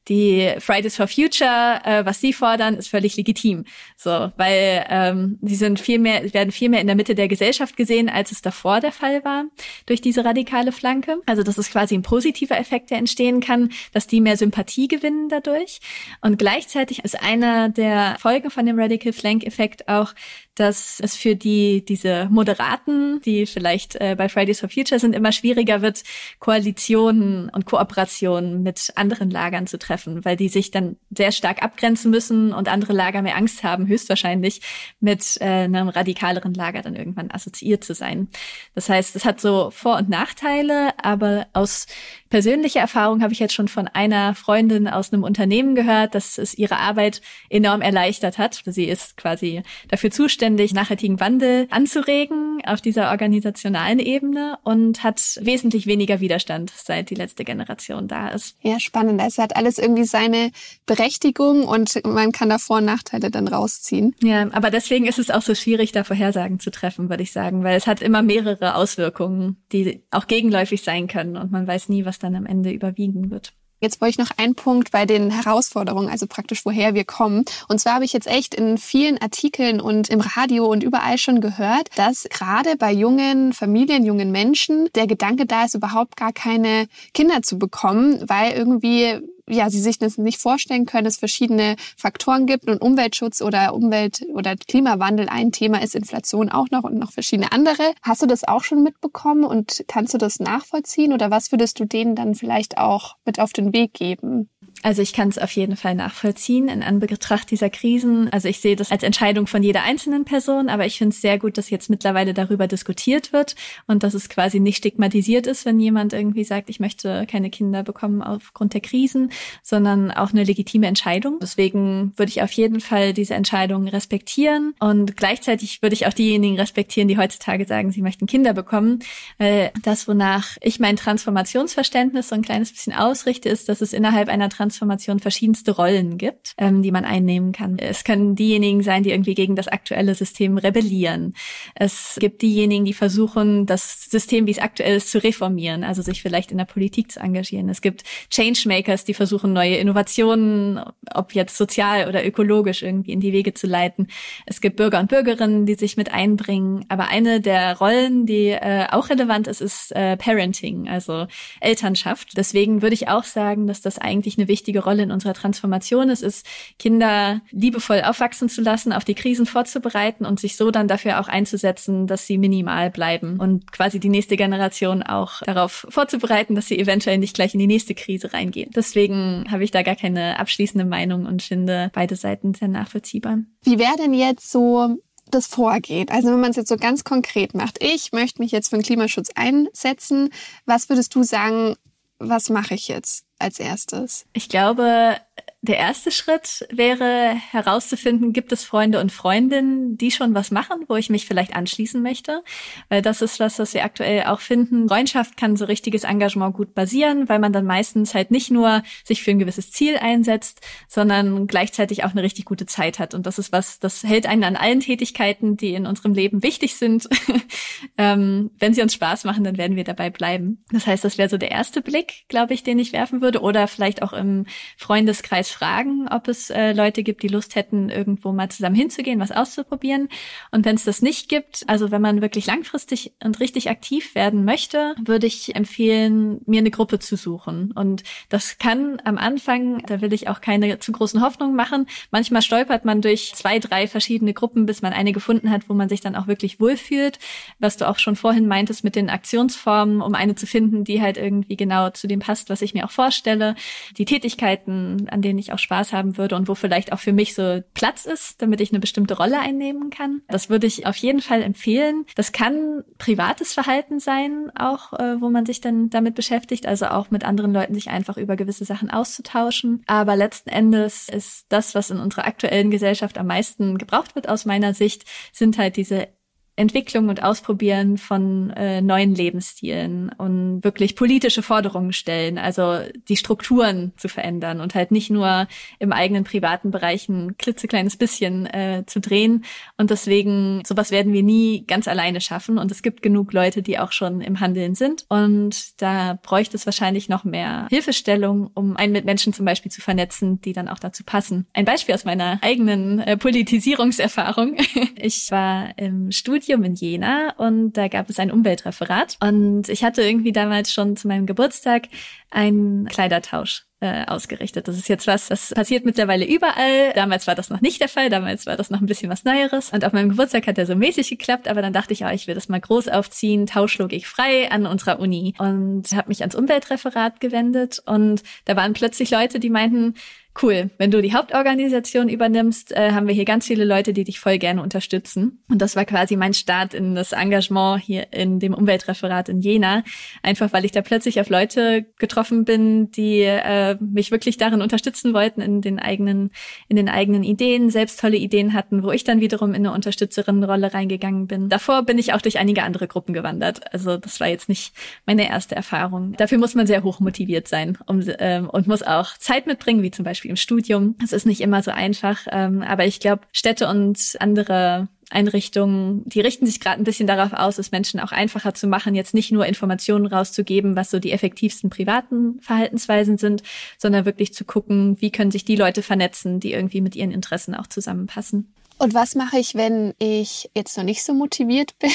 Die 0.08 0.52
Fridays 0.58 0.96
for 0.96 1.08
Future, 1.08 1.80
äh, 1.84 2.04
was 2.04 2.20
sie 2.20 2.32
fordern, 2.34 2.74
ist 2.74 2.88
völlig 2.88 3.16
legitim. 3.16 3.64
So, 3.96 4.32
weil 4.36 4.84
ähm, 4.88 5.38
sie 5.42 5.54
sind 5.54 5.80
viel 5.80 5.98
mehr, 5.98 6.32
werden 6.34 6.52
viel 6.52 6.68
mehr 6.68 6.80
in 6.80 6.86
der 6.86 6.96
Mitte 6.96 7.14
der 7.14 7.28
Gesellschaft 7.28 7.76
gesehen, 7.76 8.08
als 8.08 8.32
es 8.32 8.42
davor 8.42 8.80
der 8.80 8.92
Fall 8.92 9.24
war 9.24 9.44
durch 9.86 10.00
diese 10.00 10.24
radikale 10.24 10.72
Flanke. 10.72 11.18
Also 11.26 11.42
das 11.42 11.58
ist 11.58 11.70
quasi 11.70 11.94
ein 11.94 12.02
positiver 12.02 12.58
Effekt, 12.58 12.90
der 12.90 12.98
entstehen 12.98 13.40
kann, 13.40 13.70
dass 13.92 14.06
die 14.06 14.20
mehr 14.20 14.36
Sympathie 14.36 14.88
gewinnen 14.88 15.28
dadurch. 15.28 15.80
Und 16.20 16.38
gleichzeitig 16.38 17.04
ist 17.04 17.20
einer 17.20 17.68
der 17.68 18.16
Folgen 18.18 18.50
von 18.50 18.66
dem 18.66 18.78
Radical 18.78 19.12
Flank 19.12 19.44
Effekt 19.44 19.88
auch, 19.88 20.14
dass 20.54 21.00
es 21.00 21.16
für 21.16 21.34
die 21.34 21.84
diese 21.84 22.28
Moderaten, 22.30 23.20
die 23.22 23.46
vielleicht 23.46 23.96
äh, 23.96 24.14
bei 24.16 24.28
Fridays 24.28 24.60
for 24.60 24.68
Future 24.68 25.00
sind, 25.00 25.14
immer 25.14 25.32
schwieriger 25.32 25.82
wird, 25.82 26.02
Koalitionen 26.38 27.48
und 27.50 27.66
Kooperationen 27.66 28.62
mit 28.62 28.92
anderen 28.94 29.30
Lagern 29.30 29.66
zu 29.66 29.78
treffen, 29.78 30.24
weil 30.24 30.36
die 30.36 30.48
sich 30.48 30.70
dann 30.70 30.96
sehr 31.10 31.32
stark 31.32 31.62
abgrenzen 31.62 32.10
müssen 32.10 32.52
und 32.52 32.68
andere 32.68 32.92
Lager 32.92 33.22
mehr 33.22 33.36
Angst 33.36 33.64
haben, 33.64 33.88
höchstwahrscheinlich 33.88 34.60
mit 35.00 35.38
äh, 35.40 35.44
einem 35.44 35.88
radikaleren 35.88 36.54
Lager 36.54 36.82
dann 36.82 36.94
irgendwann 36.94 37.30
assoziiert 37.30 37.82
zu 37.82 37.94
sein. 37.94 38.28
Das 38.74 38.88
heißt, 38.88 39.16
es 39.16 39.24
hat 39.24 39.40
so 39.40 39.70
Vor- 39.70 39.96
und 39.96 40.08
Nachteile, 40.08 40.94
aber 41.02 41.46
aus 41.52 41.86
persönlicher 42.30 42.80
Erfahrung 42.80 43.22
habe 43.22 43.32
ich 43.32 43.38
jetzt 43.38 43.54
schon 43.54 43.68
von 43.68 43.86
einer 43.86 44.34
Freundin 44.34 44.88
aus 44.88 45.12
einem 45.12 45.22
Unternehmen 45.22 45.74
gehört, 45.74 46.14
dass 46.14 46.36
es 46.38 46.54
ihre 46.58 46.78
Arbeit 46.78 47.20
enorm 47.48 47.80
erleichtert 47.80 48.38
hat. 48.38 48.62
Sie 48.66 48.86
ist 48.86 49.16
quasi 49.16 49.62
dafür 49.88 50.10
zuständig, 50.10 50.43
nachhaltigen 50.50 51.20
Wandel 51.20 51.66
anzuregen 51.70 52.60
auf 52.66 52.80
dieser 52.80 53.10
organisationalen 53.10 53.98
Ebene 53.98 54.58
und 54.62 55.02
hat 55.02 55.20
wesentlich 55.40 55.86
weniger 55.86 56.20
Widerstand, 56.20 56.72
seit 56.74 57.10
die 57.10 57.14
letzte 57.14 57.44
Generation 57.44 58.08
da 58.08 58.28
ist. 58.28 58.56
Ja, 58.62 58.80
spannend. 58.80 59.20
Es 59.26 59.38
hat 59.38 59.56
alles 59.56 59.78
irgendwie 59.78 60.04
seine 60.04 60.50
Berechtigung 60.86 61.64
und 61.64 62.04
man 62.04 62.32
kann 62.32 62.48
da 62.48 62.58
Vor- 62.58 62.78
und 62.78 62.84
Nachteile 62.84 63.30
dann 63.30 63.48
rausziehen. 63.48 64.14
Ja, 64.22 64.50
aber 64.52 64.70
deswegen 64.70 65.06
ist 65.06 65.18
es 65.18 65.30
auch 65.30 65.42
so 65.42 65.54
schwierig, 65.54 65.92
da 65.92 66.04
Vorhersagen 66.04 66.60
zu 66.60 66.70
treffen, 66.70 67.08
würde 67.08 67.22
ich 67.22 67.32
sagen, 67.32 67.64
weil 67.64 67.76
es 67.76 67.86
hat 67.86 68.02
immer 68.02 68.22
mehrere 68.22 68.74
Auswirkungen, 68.74 69.56
die 69.72 70.02
auch 70.10 70.26
gegenläufig 70.26 70.82
sein 70.82 71.06
können 71.06 71.36
und 71.36 71.52
man 71.52 71.66
weiß 71.66 71.88
nie, 71.88 72.04
was 72.04 72.18
dann 72.18 72.34
am 72.34 72.46
Ende 72.46 72.70
überwiegen 72.70 73.30
wird. 73.30 73.52
Jetzt 73.84 74.00
wollte 74.00 74.12
ich 74.12 74.18
noch 74.18 74.38
einen 74.38 74.54
Punkt 74.54 74.92
bei 74.92 75.04
den 75.04 75.30
Herausforderungen, 75.30 76.08
also 76.08 76.26
praktisch 76.26 76.64
woher 76.64 76.94
wir 76.94 77.04
kommen. 77.04 77.44
Und 77.68 77.80
zwar 77.80 77.96
habe 77.96 78.06
ich 78.06 78.14
jetzt 78.14 78.26
echt 78.26 78.54
in 78.54 78.78
vielen 78.78 79.20
Artikeln 79.20 79.78
und 79.78 80.08
im 80.08 80.22
Radio 80.22 80.64
und 80.64 80.82
überall 80.82 81.18
schon 81.18 81.42
gehört, 81.42 81.90
dass 81.96 82.26
gerade 82.30 82.76
bei 82.78 82.90
jungen 82.92 83.52
Familien, 83.52 84.06
jungen 84.06 84.32
Menschen 84.32 84.88
der 84.94 85.06
Gedanke 85.06 85.44
da 85.44 85.66
ist, 85.66 85.74
überhaupt 85.74 86.16
gar 86.16 86.32
keine 86.32 86.86
Kinder 87.12 87.42
zu 87.42 87.58
bekommen, 87.58 88.24
weil 88.26 88.52
irgendwie 88.52 89.20
ja, 89.48 89.68
sie 89.70 89.80
sich 89.80 89.98
das 89.98 90.18
nicht 90.18 90.38
vorstellen 90.38 90.86
können, 90.86 91.06
es 91.06 91.18
verschiedene 91.18 91.76
Faktoren 91.96 92.46
gibt 92.46 92.68
und 92.68 92.80
Umweltschutz 92.80 93.42
oder 93.42 93.74
Umwelt- 93.74 94.24
oder 94.32 94.56
Klimawandel 94.56 95.28
ein 95.28 95.52
Thema 95.52 95.82
ist, 95.82 95.94
Inflation 95.94 96.48
auch 96.48 96.70
noch 96.70 96.84
und 96.84 96.98
noch 96.98 97.12
verschiedene 97.12 97.52
andere. 97.52 97.94
Hast 98.02 98.22
du 98.22 98.26
das 98.26 98.44
auch 98.44 98.64
schon 98.64 98.82
mitbekommen 98.82 99.44
und 99.44 99.84
kannst 99.88 100.14
du 100.14 100.18
das 100.18 100.40
nachvollziehen 100.40 101.12
oder 101.12 101.30
was 101.30 101.52
würdest 101.52 101.78
du 101.80 101.84
denen 101.84 102.14
dann 102.14 102.34
vielleicht 102.34 102.78
auch 102.78 103.16
mit 103.24 103.40
auf 103.40 103.52
den 103.52 103.72
Weg 103.72 103.92
geben? 103.92 104.48
Also 104.84 105.00
ich 105.00 105.14
kann 105.14 105.30
es 105.30 105.38
auf 105.38 105.50
jeden 105.52 105.76
Fall 105.76 105.94
nachvollziehen 105.94 106.68
in 106.68 106.82
Anbetracht 106.82 107.50
dieser 107.50 107.70
Krisen. 107.70 108.30
Also 108.30 108.48
ich 108.48 108.60
sehe 108.60 108.76
das 108.76 108.92
als 108.92 109.02
Entscheidung 109.02 109.46
von 109.46 109.62
jeder 109.62 109.82
einzelnen 109.82 110.26
Person, 110.26 110.68
aber 110.68 110.84
ich 110.84 110.98
finde 110.98 111.14
es 111.14 111.22
sehr 111.22 111.38
gut, 111.38 111.56
dass 111.56 111.70
jetzt 111.70 111.88
mittlerweile 111.88 112.34
darüber 112.34 112.66
diskutiert 112.66 113.32
wird 113.32 113.56
und 113.86 114.02
dass 114.02 114.12
es 114.12 114.28
quasi 114.28 114.60
nicht 114.60 114.76
stigmatisiert 114.76 115.46
ist, 115.46 115.64
wenn 115.64 115.80
jemand 115.80 116.12
irgendwie 116.12 116.44
sagt, 116.44 116.68
ich 116.68 116.80
möchte 116.80 117.24
keine 117.26 117.48
Kinder 117.48 117.82
bekommen 117.82 118.20
aufgrund 118.20 118.74
der 118.74 118.82
Krisen, 118.82 119.30
sondern 119.62 120.10
auch 120.10 120.32
eine 120.32 120.44
legitime 120.44 120.86
Entscheidung. 120.86 121.38
Deswegen 121.40 122.12
würde 122.16 122.28
ich 122.28 122.42
auf 122.42 122.52
jeden 122.52 122.80
Fall 122.80 123.14
diese 123.14 123.32
Entscheidung 123.32 123.88
respektieren 123.88 124.74
und 124.80 125.16
gleichzeitig 125.16 125.80
würde 125.80 125.94
ich 125.94 126.06
auch 126.06 126.12
diejenigen 126.12 126.60
respektieren, 126.60 127.08
die 127.08 127.16
heutzutage 127.16 127.64
sagen, 127.64 127.90
sie 127.90 128.02
möchten 128.02 128.26
Kinder 128.26 128.52
bekommen. 128.52 128.98
Weil 129.38 129.70
das, 129.82 130.06
wonach 130.06 130.58
ich 130.60 130.78
mein 130.78 130.96
Transformationsverständnis 130.96 132.28
so 132.28 132.34
ein 132.34 132.42
kleines 132.42 132.70
bisschen 132.70 132.92
ausrichte, 132.92 133.48
ist, 133.48 133.70
dass 133.70 133.80
es 133.80 133.94
innerhalb 133.94 134.28
einer 134.28 134.50
Transformation 134.50 134.73
Transformation 134.74 135.20
verschiedenste 135.20 135.70
Rollen 135.70 136.18
gibt, 136.18 136.54
ähm, 136.58 136.82
die 136.82 136.90
man 136.90 137.04
einnehmen 137.04 137.52
kann. 137.52 137.78
Es 137.78 138.02
können 138.02 138.34
diejenigen 138.34 138.82
sein, 138.82 139.04
die 139.04 139.10
irgendwie 139.10 139.34
gegen 139.34 139.54
das 139.54 139.68
aktuelle 139.68 140.14
System 140.14 140.58
rebellieren. 140.58 141.34
Es 141.76 142.16
gibt 142.18 142.42
diejenigen, 142.42 142.84
die 142.84 142.92
versuchen, 142.92 143.66
das 143.66 144.10
System, 144.10 144.46
wie 144.46 144.50
es 144.50 144.58
aktuell 144.58 144.96
ist, 144.96 145.10
zu 145.10 145.22
reformieren, 145.22 145.84
also 145.84 146.02
sich 146.02 146.22
vielleicht 146.22 146.50
in 146.50 146.58
der 146.58 146.64
Politik 146.64 147.12
zu 147.12 147.20
engagieren. 147.20 147.68
Es 147.68 147.82
gibt 147.82 148.02
Changemakers, 148.30 149.04
die 149.04 149.14
versuchen, 149.14 149.52
neue 149.52 149.76
Innovationen, 149.76 150.80
ob 151.14 151.34
jetzt 151.34 151.56
sozial 151.56 152.08
oder 152.08 152.26
ökologisch, 152.26 152.82
irgendwie 152.82 153.12
in 153.12 153.20
die 153.20 153.32
Wege 153.32 153.54
zu 153.54 153.68
leiten. 153.68 154.08
Es 154.46 154.60
gibt 154.60 154.76
Bürger 154.76 154.98
und 154.98 155.08
Bürgerinnen, 155.08 155.66
die 155.66 155.76
sich 155.76 155.96
mit 155.96 156.12
einbringen. 156.12 156.84
Aber 156.88 157.08
eine 157.08 157.40
der 157.40 157.78
Rollen, 157.78 158.26
die 158.26 158.48
äh, 158.48 158.86
auch 158.90 159.08
relevant 159.08 159.46
ist, 159.46 159.60
ist 159.60 159.92
äh, 159.92 160.16
Parenting, 160.16 160.88
also 160.88 161.26
Elternschaft. 161.60 162.36
Deswegen 162.36 162.82
würde 162.82 162.94
ich 162.94 163.08
auch 163.08 163.24
sagen, 163.24 163.68
dass 163.68 163.80
das 163.80 163.98
eigentlich 163.98 164.36
eine 164.36 164.48
wichtige 164.48 164.63
Rolle 164.72 165.02
in 165.02 165.10
unserer 165.10 165.34
Transformation 165.34 166.08
ist, 166.08 166.22
ist 166.22 166.46
Kinder 166.78 167.40
liebevoll 167.50 168.02
aufwachsen 168.02 168.48
zu 168.48 168.60
lassen, 168.60 168.92
auf 168.92 169.04
die 169.04 169.14
Krisen 169.14 169.46
vorzubereiten 169.46 170.24
und 170.24 170.40
sich 170.40 170.56
so 170.56 170.70
dann 170.70 170.88
dafür 170.88 171.20
auch 171.20 171.28
einzusetzen, 171.28 172.06
dass 172.06 172.26
sie 172.26 172.38
minimal 172.38 172.90
bleiben 172.90 173.38
und 173.38 173.72
quasi 173.72 174.00
die 174.00 174.08
nächste 174.08 174.36
Generation 174.36 175.02
auch 175.02 175.40
darauf 175.42 175.86
vorzubereiten, 175.88 176.54
dass 176.54 176.68
sie 176.68 176.78
eventuell 176.78 177.18
nicht 177.18 177.34
gleich 177.34 177.54
in 177.54 177.60
die 177.60 177.66
nächste 177.66 177.94
Krise 177.94 178.32
reingehen. 178.32 178.70
Deswegen 178.74 179.44
habe 179.50 179.64
ich 179.64 179.70
da 179.70 179.82
gar 179.82 179.96
keine 179.96 180.38
abschließende 180.38 180.84
Meinung 180.84 181.26
und 181.26 181.42
finde 181.42 181.90
beide 181.94 182.16
Seiten 182.16 182.54
sehr 182.54 182.68
nachvollziehbar. 182.68 183.38
Wie 183.62 183.78
wäre 183.78 183.96
denn 183.96 184.14
jetzt 184.14 184.50
so 184.50 184.96
das 185.30 185.46
vorgeht. 185.46 186.10
Also 186.10 186.28
wenn 186.28 186.40
man 186.40 186.50
es 186.50 186.56
jetzt 186.56 186.68
so 186.68 186.76
ganz 186.76 187.04
konkret 187.04 187.54
macht, 187.54 187.82
ich 187.82 188.12
möchte 188.12 188.42
mich 188.42 188.52
jetzt 188.52 188.70
für 188.70 188.76
den 188.76 188.82
Klimaschutz 188.82 189.30
einsetzen, 189.34 190.30
was 190.66 190.88
würdest 190.88 191.14
du 191.14 191.22
sagen, 191.22 191.76
was 192.18 192.50
mache 192.50 192.74
ich 192.74 192.88
jetzt 192.88 193.23
als 193.38 193.58
erstes? 193.58 194.26
Ich 194.32 194.48
glaube, 194.48 195.16
der 195.64 195.78
erste 195.78 196.10
Schritt 196.10 196.66
wäre 196.70 197.34
herauszufinden, 197.50 198.34
gibt 198.34 198.52
es 198.52 198.64
Freunde 198.64 199.00
und 199.00 199.10
Freundinnen, 199.10 199.96
die 199.96 200.10
schon 200.10 200.34
was 200.34 200.50
machen, 200.50 200.84
wo 200.88 200.96
ich 200.96 201.08
mich 201.08 201.26
vielleicht 201.26 201.56
anschließen 201.56 202.02
möchte. 202.02 202.42
Weil 202.90 203.00
das 203.00 203.22
ist 203.22 203.40
was, 203.40 203.58
was 203.58 203.72
wir 203.72 203.82
aktuell 203.82 204.24
auch 204.24 204.40
finden. 204.40 204.88
Freundschaft 204.88 205.38
kann 205.38 205.56
so 205.56 205.64
richtiges 205.64 206.04
Engagement 206.04 206.54
gut 206.54 206.74
basieren, 206.74 207.30
weil 207.30 207.38
man 207.38 207.54
dann 207.54 207.64
meistens 207.64 208.14
halt 208.14 208.30
nicht 208.30 208.50
nur 208.50 208.82
sich 209.04 209.22
für 209.22 209.30
ein 209.30 209.38
gewisses 209.38 209.70
Ziel 209.72 209.96
einsetzt, 209.96 210.60
sondern 210.86 211.46
gleichzeitig 211.46 212.04
auch 212.04 212.10
eine 212.10 212.22
richtig 212.22 212.44
gute 212.44 212.66
Zeit 212.66 212.98
hat. 212.98 213.14
Und 213.14 213.24
das 213.24 213.38
ist 213.38 213.50
was, 213.50 213.78
das 213.78 214.02
hält 214.02 214.26
einen 214.26 214.44
an 214.44 214.56
allen 214.56 214.80
Tätigkeiten, 214.80 215.56
die 215.56 215.72
in 215.72 215.86
unserem 215.86 216.12
Leben 216.12 216.42
wichtig 216.42 216.74
sind. 216.76 217.08
ähm, 217.96 218.50
wenn 218.58 218.74
sie 218.74 218.82
uns 218.82 218.92
Spaß 218.92 219.24
machen, 219.24 219.44
dann 219.44 219.56
werden 219.56 219.76
wir 219.76 219.84
dabei 219.84 220.10
bleiben. 220.10 220.62
Das 220.70 220.86
heißt, 220.86 221.04
das 221.04 221.16
wäre 221.16 221.30
so 221.30 221.38
der 221.38 221.52
erste 221.52 221.80
Blick, 221.80 222.28
glaube 222.28 222.52
ich, 222.52 222.62
den 222.62 222.78
ich 222.78 222.92
werfen 222.92 223.22
würde. 223.22 223.40
Oder 223.40 223.66
vielleicht 223.66 224.02
auch 224.02 224.12
im 224.12 224.44
Freundeskreis 224.76 225.53
fragen, 225.54 226.08
ob 226.08 226.28
es 226.28 226.50
äh, 226.50 226.72
Leute 226.72 227.02
gibt, 227.02 227.22
die 227.22 227.28
Lust 227.28 227.54
hätten, 227.54 227.88
irgendwo 227.88 228.32
mal 228.32 228.50
zusammen 228.50 228.74
hinzugehen, 228.74 229.20
was 229.20 229.32
auszuprobieren. 229.32 230.08
Und 230.50 230.64
wenn 230.64 230.76
es 230.76 230.84
das 230.84 231.02
nicht 231.02 231.28
gibt, 231.28 231.64
also 231.66 231.90
wenn 231.90 232.02
man 232.02 232.20
wirklich 232.20 232.46
langfristig 232.46 233.12
und 233.22 233.40
richtig 233.40 233.70
aktiv 233.70 234.14
werden 234.14 234.44
möchte, 234.44 234.94
würde 235.02 235.26
ich 235.26 235.54
empfehlen, 235.56 236.40
mir 236.46 236.58
eine 236.58 236.70
Gruppe 236.70 236.98
zu 236.98 237.16
suchen. 237.16 237.72
Und 237.72 238.02
das 238.28 238.58
kann 238.58 239.00
am 239.04 239.18
Anfang, 239.18 239.82
da 239.86 240.00
will 240.00 240.12
ich 240.12 240.28
auch 240.28 240.40
keine 240.40 240.78
zu 240.78 240.92
großen 240.92 241.22
Hoffnungen 241.22 241.56
machen. 241.56 241.86
Manchmal 242.10 242.42
stolpert 242.42 242.84
man 242.84 243.00
durch 243.00 243.32
zwei, 243.34 243.58
drei 243.58 243.86
verschiedene 243.86 244.34
Gruppen, 244.34 244.66
bis 244.66 244.82
man 244.82 244.92
eine 244.92 245.12
gefunden 245.12 245.50
hat, 245.50 245.68
wo 245.68 245.74
man 245.74 245.88
sich 245.88 246.00
dann 246.00 246.16
auch 246.16 246.26
wirklich 246.26 246.60
wohlfühlt. 246.60 247.18
Was 247.58 247.76
du 247.76 247.88
auch 247.88 247.98
schon 247.98 248.16
vorhin 248.16 248.46
meintest 248.46 248.84
mit 248.84 248.96
den 248.96 249.10
Aktionsformen, 249.10 250.00
um 250.00 250.14
eine 250.14 250.34
zu 250.34 250.46
finden, 250.46 250.84
die 250.84 251.00
halt 251.00 251.16
irgendwie 251.16 251.56
genau 251.56 251.90
zu 251.90 252.06
dem 252.06 252.20
passt, 252.20 252.50
was 252.50 252.62
ich 252.62 252.74
mir 252.74 252.84
auch 252.84 252.90
vorstelle. 252.90 253.54
Die 253.96 254.04
Tätigkeiten, 254.04 255.06
an 255.10 255.22
denen 255.22 255.38
ich 255.38 255.43
ich 255.44 255.52
auch 255.52 255.58
Spaß 255.58 255.92
haben 255.92 256.16
würde 256.16 256.36
und 256.36 256.48
wo 256.48 256.54
vielleicht 256.54 256.92
auch 256.92 256.98
für 256.98 257.12
mich 257.12 257.34
so 257.34 257.62
Platz 257.74 258.04
ist, 258.04 258.42
damit 258.42 258.60
ich 258.60 258.70
eine 258.70 258.80
bestimmte 258.80 259.16
Rolle 259.16 259.38
einnehmen 259.40 259.90
kann. 259.90 260.22
Das 260.28 260.50
würde 260.50 260.66
ich 260.66 260.86
auf 260.86 260.96
jeden 260.96 261.20
Fall 261.20 261.42
empfehlen. 261.42 262.04
Das 262.16 262.32
kann 262.32 262.82
privates 262.98 263.52
Verhalten 263.52 264.00
sein, 264.00 264.50
auch 264.56 264.92
äh, 264.94 265.20
wo 265.20 265.30
man 265.30 265.46
sich 265.46 265.60
dann 265.60 265.90
damit 265.90 266.14
beschäftigt, 266.14 266.66
also 266.66 266.86
auch 266.86 267.10
mit 267.10 267.24
anderen 267.24 267.52
Leuten 267.52 267.74
sich 267.74 267.90
einfach 267.90 268.16
über 268.16 268.36
gewisse 268.36 268.64
Sachen 268.64 268.90
auszutauschen. 268.90 269.82
Aber 269.86 270.16
letzten 270.16 270.50
Endes 270.50 271.08
ist 271.08 271.46
das, 271.48 271.74
was 271.74 271.90
in 271.90 271.98
unserer 271.98 272.26
aktuellen 272.26 272.70
Gesellschaft 272.70 273.18
am 273.18 273.26
meisten 273.26 273.78
gebraucht 273.78 274.14
wird 274.14 274.28
aus 274.28 274.44
meiner 274.44 274.74
Sicht, 274.74 275.04
sind 275.32 275.58
halt 275.58 275.76
diese 275.76 276.08
Entwicklung 276.56 277.08
und 277.08 277.22
Ausprobieren 277.22 277.98
von 277.98 278.50
äh, 278.50 278.80
neuen 278.80 279.14
Lebensstilen 279.14 280.10
und 280.10 280.62
wirklich 280.62 280.94
politische 280.94 281.42
Forderungen 281.42 281.92
stellen, 281.92 282.38
also 282.38 282.78
die 283.08 283.16
Strukturen 283.16 283.92
zu 283.96 284.08
verändern 284.08 284.60
und 284.60 284.76
halt 284.76 284.92
nicht 284.92 285.10
nur 285.10 285.48
im 285.80 285.92
eigenen 285.92 286.22
privaten 286.22 286.70
Bereich 286.70 287.08
ein 287.08 287.36
klitzekleines 287.38 287.96
bisschen 287.96 288.46
äh, 288.46 288.84
zu 288.86 289.00
drehen. 289.00 289.44
Und 289.78 289.90
deswegen, 289.90 290.62
sowas 290.64 290.92
werden 290.92 291.12
wir 291.12 291.24
nie 291.24 291.64
ganz 291.66 291.88
alleine 291.88 292.20
schaffen. 292.20 292.58
Und 292.58 292.70
es 292.70 292.82
gibt 292.82 293.02
genug 293.02 293.32
Leute, 293.32 293.60
die 293.60 293.80
auch 293.80 293.90
schon 293.90 294.20
im 294.20 294.38
Handeln 294.38 294.76
sind. 294.76 295.06
Und 295.08 295.82
da 295.82 296.20
bräuchte 296.22 296.56
es 296.56 296.66
wahrscheinlich 296.66 297.08
noch 297.08 297.24
mehr 297.24 297.66
Hilfestellung, 297.68 298.48
um 298.54 298.76
einen 298.76 298.92
mit 298.92 299.04
Menschen 299.04 299.32
zum 299.32 299.44
Beispiel 299.44 299.72
zu 299.72 299.80
vernetzen, 299.80 300.40
die 300.40 300.52
dann 300.52 300.68
auch 300.68 300.78
dazu 300.78 301.02
passen. 301.02 301.46
Ein 301.52 301.64
Beispiel 301.64 301.96
aus 301.96 302.04
meiner 302.04 302.38
eigenen 302.42 303.00
äh, 303.00 303.16
Politisierungserfahrung. 303.16 304.56
ich 304.96 305.32
war 305.32 305.76
im 305.78 306.12
Studium 306.12 306.43
Studium 306.44 306.64
in 306.64 306.74
Jena 306.74 307.32
und 307.38 307.72
da 307.72 307.88
gab 307.88 308.10
es 308.10 308.18
ein 308.18 308.30
Umweltreferat 308.30 309.16
und 309.22 309.70
ich 309.70 309.82
hatte 309.82 310.02
irgendwie 310.02 310.32
damals 310.32 310.72
schon 310.72 310.94
zu 310.94 311.08
meinem 311.08 311.24
Geburtstag 311.24 311.88
einen 312.30 312.86
Kleidertausch 312.86 313.64
äh, 313.80 314.04
ausgerichtet. 314.04 314.68
Das 314.68 314.76
ist 314.76 314.88
jetzt 314.88 315.06
was, 315.06 315.28
das 315.28 315.54
passiert 315.54 315.86
mittlerweile 315.86 316.26
überall. 316.26 316.92
Damals 316.94 317.26
war 317.26 317.34
das 317.34 317.48
noch 317.48 317.62
nicht 317.62 317.80
der 317.80 317.88
Fall, 317.88 318.10
damals 318.10 318.44
war 318.44 318.56
das 318.56 318.68
noch 318.68 318.80
ein 318.80 318.86
bisschen 318.86 319.10
was 319.10 319.24
Neueres. 319.24 319.72
Und 319.72 319.86
auf 319.86 319.94
meinem 319.94 320.10
Geburtstag 320.10 320.46
hat 320.46 320.58
er 320.58 320.66
so 320.66 320.76
mäßig 320.76 321.08
geklappt, 321.08 321.48
aber 321.48 321.62
dann 321.62 321.72
dachte 321.72 321.94
ich, 321.94 322.00
ja, 322.00 322.12
ich 322.12 322.26
will 322.26 322.34
das 322.34 322.50
mal 322.50 322.60
groß 322.60 322.88
aufziehen, 322.88 323.46
Tauschlogik 323.46 324.06
frei 324.06 324.50
an 324.50 324.66
unserer 324.66 325.00
Uni. 325.00 325.34
Und 325.38 325.84
habe 325.92 326.08
mich 326.08 326.20
ans 326.20 326.34
Umweltreferat 326.34 327.20
gewendet 327.20 327.82
und 327.86 328.22
da 328.44 328.54
waren 328.54 328.74
plötzlich 328.74 329.10
Leute, 329.10 329.40
die 329.40 329.50
meinten, 329.50 329.94
cool, 330.42 330.70
wenn 330.78 330.90
du 330.90 331.00
die 331.00 331.14
Hauptorganisation 331.14 332.08
übernimmst, 332.08 332.72
äh, 332.72 332.90
haben 332.92 333.06
wir 333.06 333.14
hier 333.14 333.24
ganz 333.24 333.46
viele 333.46 333.64
Leute, 333.64 333.92
die 333.92 334.04
dich 334.04 334.18
voll 334.18 334.38
gerne 334.38 334.62
unterstützen. 334.62 335.42
Und 335.48 335.62
das 335.62 335.76
war 335.76 335.84
quasi 335.84 336.16
mein 336.16 336.34
Start 336.34 336.74
in 336.74 336.94
das 336.94 337.12
Engagement 337.12 337.82
hier 337.82 338.12
in 338.12 338.40
dem 338.40 338.52
Umweltreferat 338.52 339.28
in 339.28 339.40
Jena. 339.40 339.84
Einfach 340.22 340.52
weil 340.52 340.64
ich 340.64 340.72
da 340.72 340.82
plötzlich 340.82 341.20
auf 341.20 341.28
Leute 341.28 341.86
getroffen 341.98 342.44
bin, 342.44 342.90
die 342.90 343.20
äh, 343.20 343.76
mich 343.80 344.10
wirklich 344.10 344.36
darin 344.36 344.60
unterstützen 344.60 345.14
wollten, 345.14 345.40
in 345.40 345.60
den 345.60 345.78
eigenen, 345.78 346.30
in 346.68 346.76
den 346.76 346.88
eigenen 346.88 347.22
Ideen, 347.22 347.70
selbst 347.70 348.00
tolle 348.00 348.16
Ideen 348.16 348.54
hatten, 348.54 348.82
wo 348.82 348.90
ich 348.90 349.04
dann 349.04 349.20
wiederum 349.20 349.50
in 349.50 349.66
eine 349.66 349.72
Unterstützerinnenrolle 349.72 350.74
reingegangen 350.74 351.26
bin. 351.28 351.48
Davor 351.48 351.82
bin 351.84 351.98
ich 351.98 352.12
auch 352.12 352.20
durch 352.20 352.38
einige 352.38 352.64
andere 352.64 352.88
Gruppen 352.88 353.14
gewandert. 353.14 353.72
Also 353.72 353.96
das 353.96 354.18
war 354.18 354.28
jetzt 354.28 354.48
nicht 354.48 354.74
meine 355.06 355.28
erste 355.28 355.54
Erfahrung. 355.54 356.14
Dafür 356.16 356.38
muss 356.38 356.54
man 356.54 356.66
sehr 356.66 356.82
hoch 356.82 356.98
motiviert 356.98 357.46
sein 357.46 357.78
um, 357.86 358.02
ähm, 358.18 358.50
und 358.50 358.66
muss 358.66 358.82
auch 358.82 359.16
Zeit 359.18 359.46
mitbringen, 359.46 359.82
wie 359.82 359.90
zum 359.90 360.04
Beispiel 360.04 360.23
Beispiel 360.24 360.30
im 360.30 360.36
Studium. 360.36 360.96
Es 361.02 361.12
ist 361.12 361.26
nicht 361.26 361.40
immer 361.40 361.62
so 361.62 361.70
einfach, 361.70 362.26
ähm, 362.30 362.62
aber 362.62 362.86
ich 362.86 363.00
glaube, 363.00 363.22
Städte 363.32 363.68
und 363.68 364.16
andere 364.20 364.88
Einrichtungen, 365.10 366.02
die 366.06 366.20
richten 366.20 366.46
sich 366.46 366.60
gerade 366.60 366.80
ein 366.80 366.84
bisschen 366.84 367.06
darauf 367.06 367.34
aus, 367.34 367.58
es 367.58 367.72
Menschen 367.72 368.00
auch 368.00 368.10
einfacher 368.10 368.54
zu 368.54 368.66
machen, 368.66 368.94
jetzt 368.94 369.12
nicht 369.12 369.32
nur 369.32 369.44
Informationen 369.44 370.06
rauszugeben, 370.06 370.76
was 370.76 370.90
so 370.90 370.98
die 370.98 371.12
effektivsten 371.12 371.68
privaten 371.68 372.40
Verhaltensweisen 372.40 373.18
sind, 373.18 373.42
sondern 373.78 374.06
wirklich 374.06 374.32
zu 374.32 374.44
gucken, 374.44 374.96
wie 375.00 375.12
können 375.12 375.30
sich 375.30 375.44
die 375.44 375.56
Leute 375.56 375.82
vernetzen, 375.82 376.40
die 376.40 376.52
irgendwie 376.52 376.80
mit 376.80 376.96
ihren 376.96 377.10
Interessen 377.10 377.54
auch 377.54 377.66
zusammenpassen. 377.66 378.54
Und 378.76 378.92
was 378.92 379.14
mache 379.14 379.38
ich, 379.38 379.54
wenn 379.54 379.94
ich 379.98 380.50
jetzt 380.54 380.76
noch 380.76 380.84
nicht 380.84 381.04
so 381.04 381.14
motiviert 381.14 381.78
bin? 381.78 381.90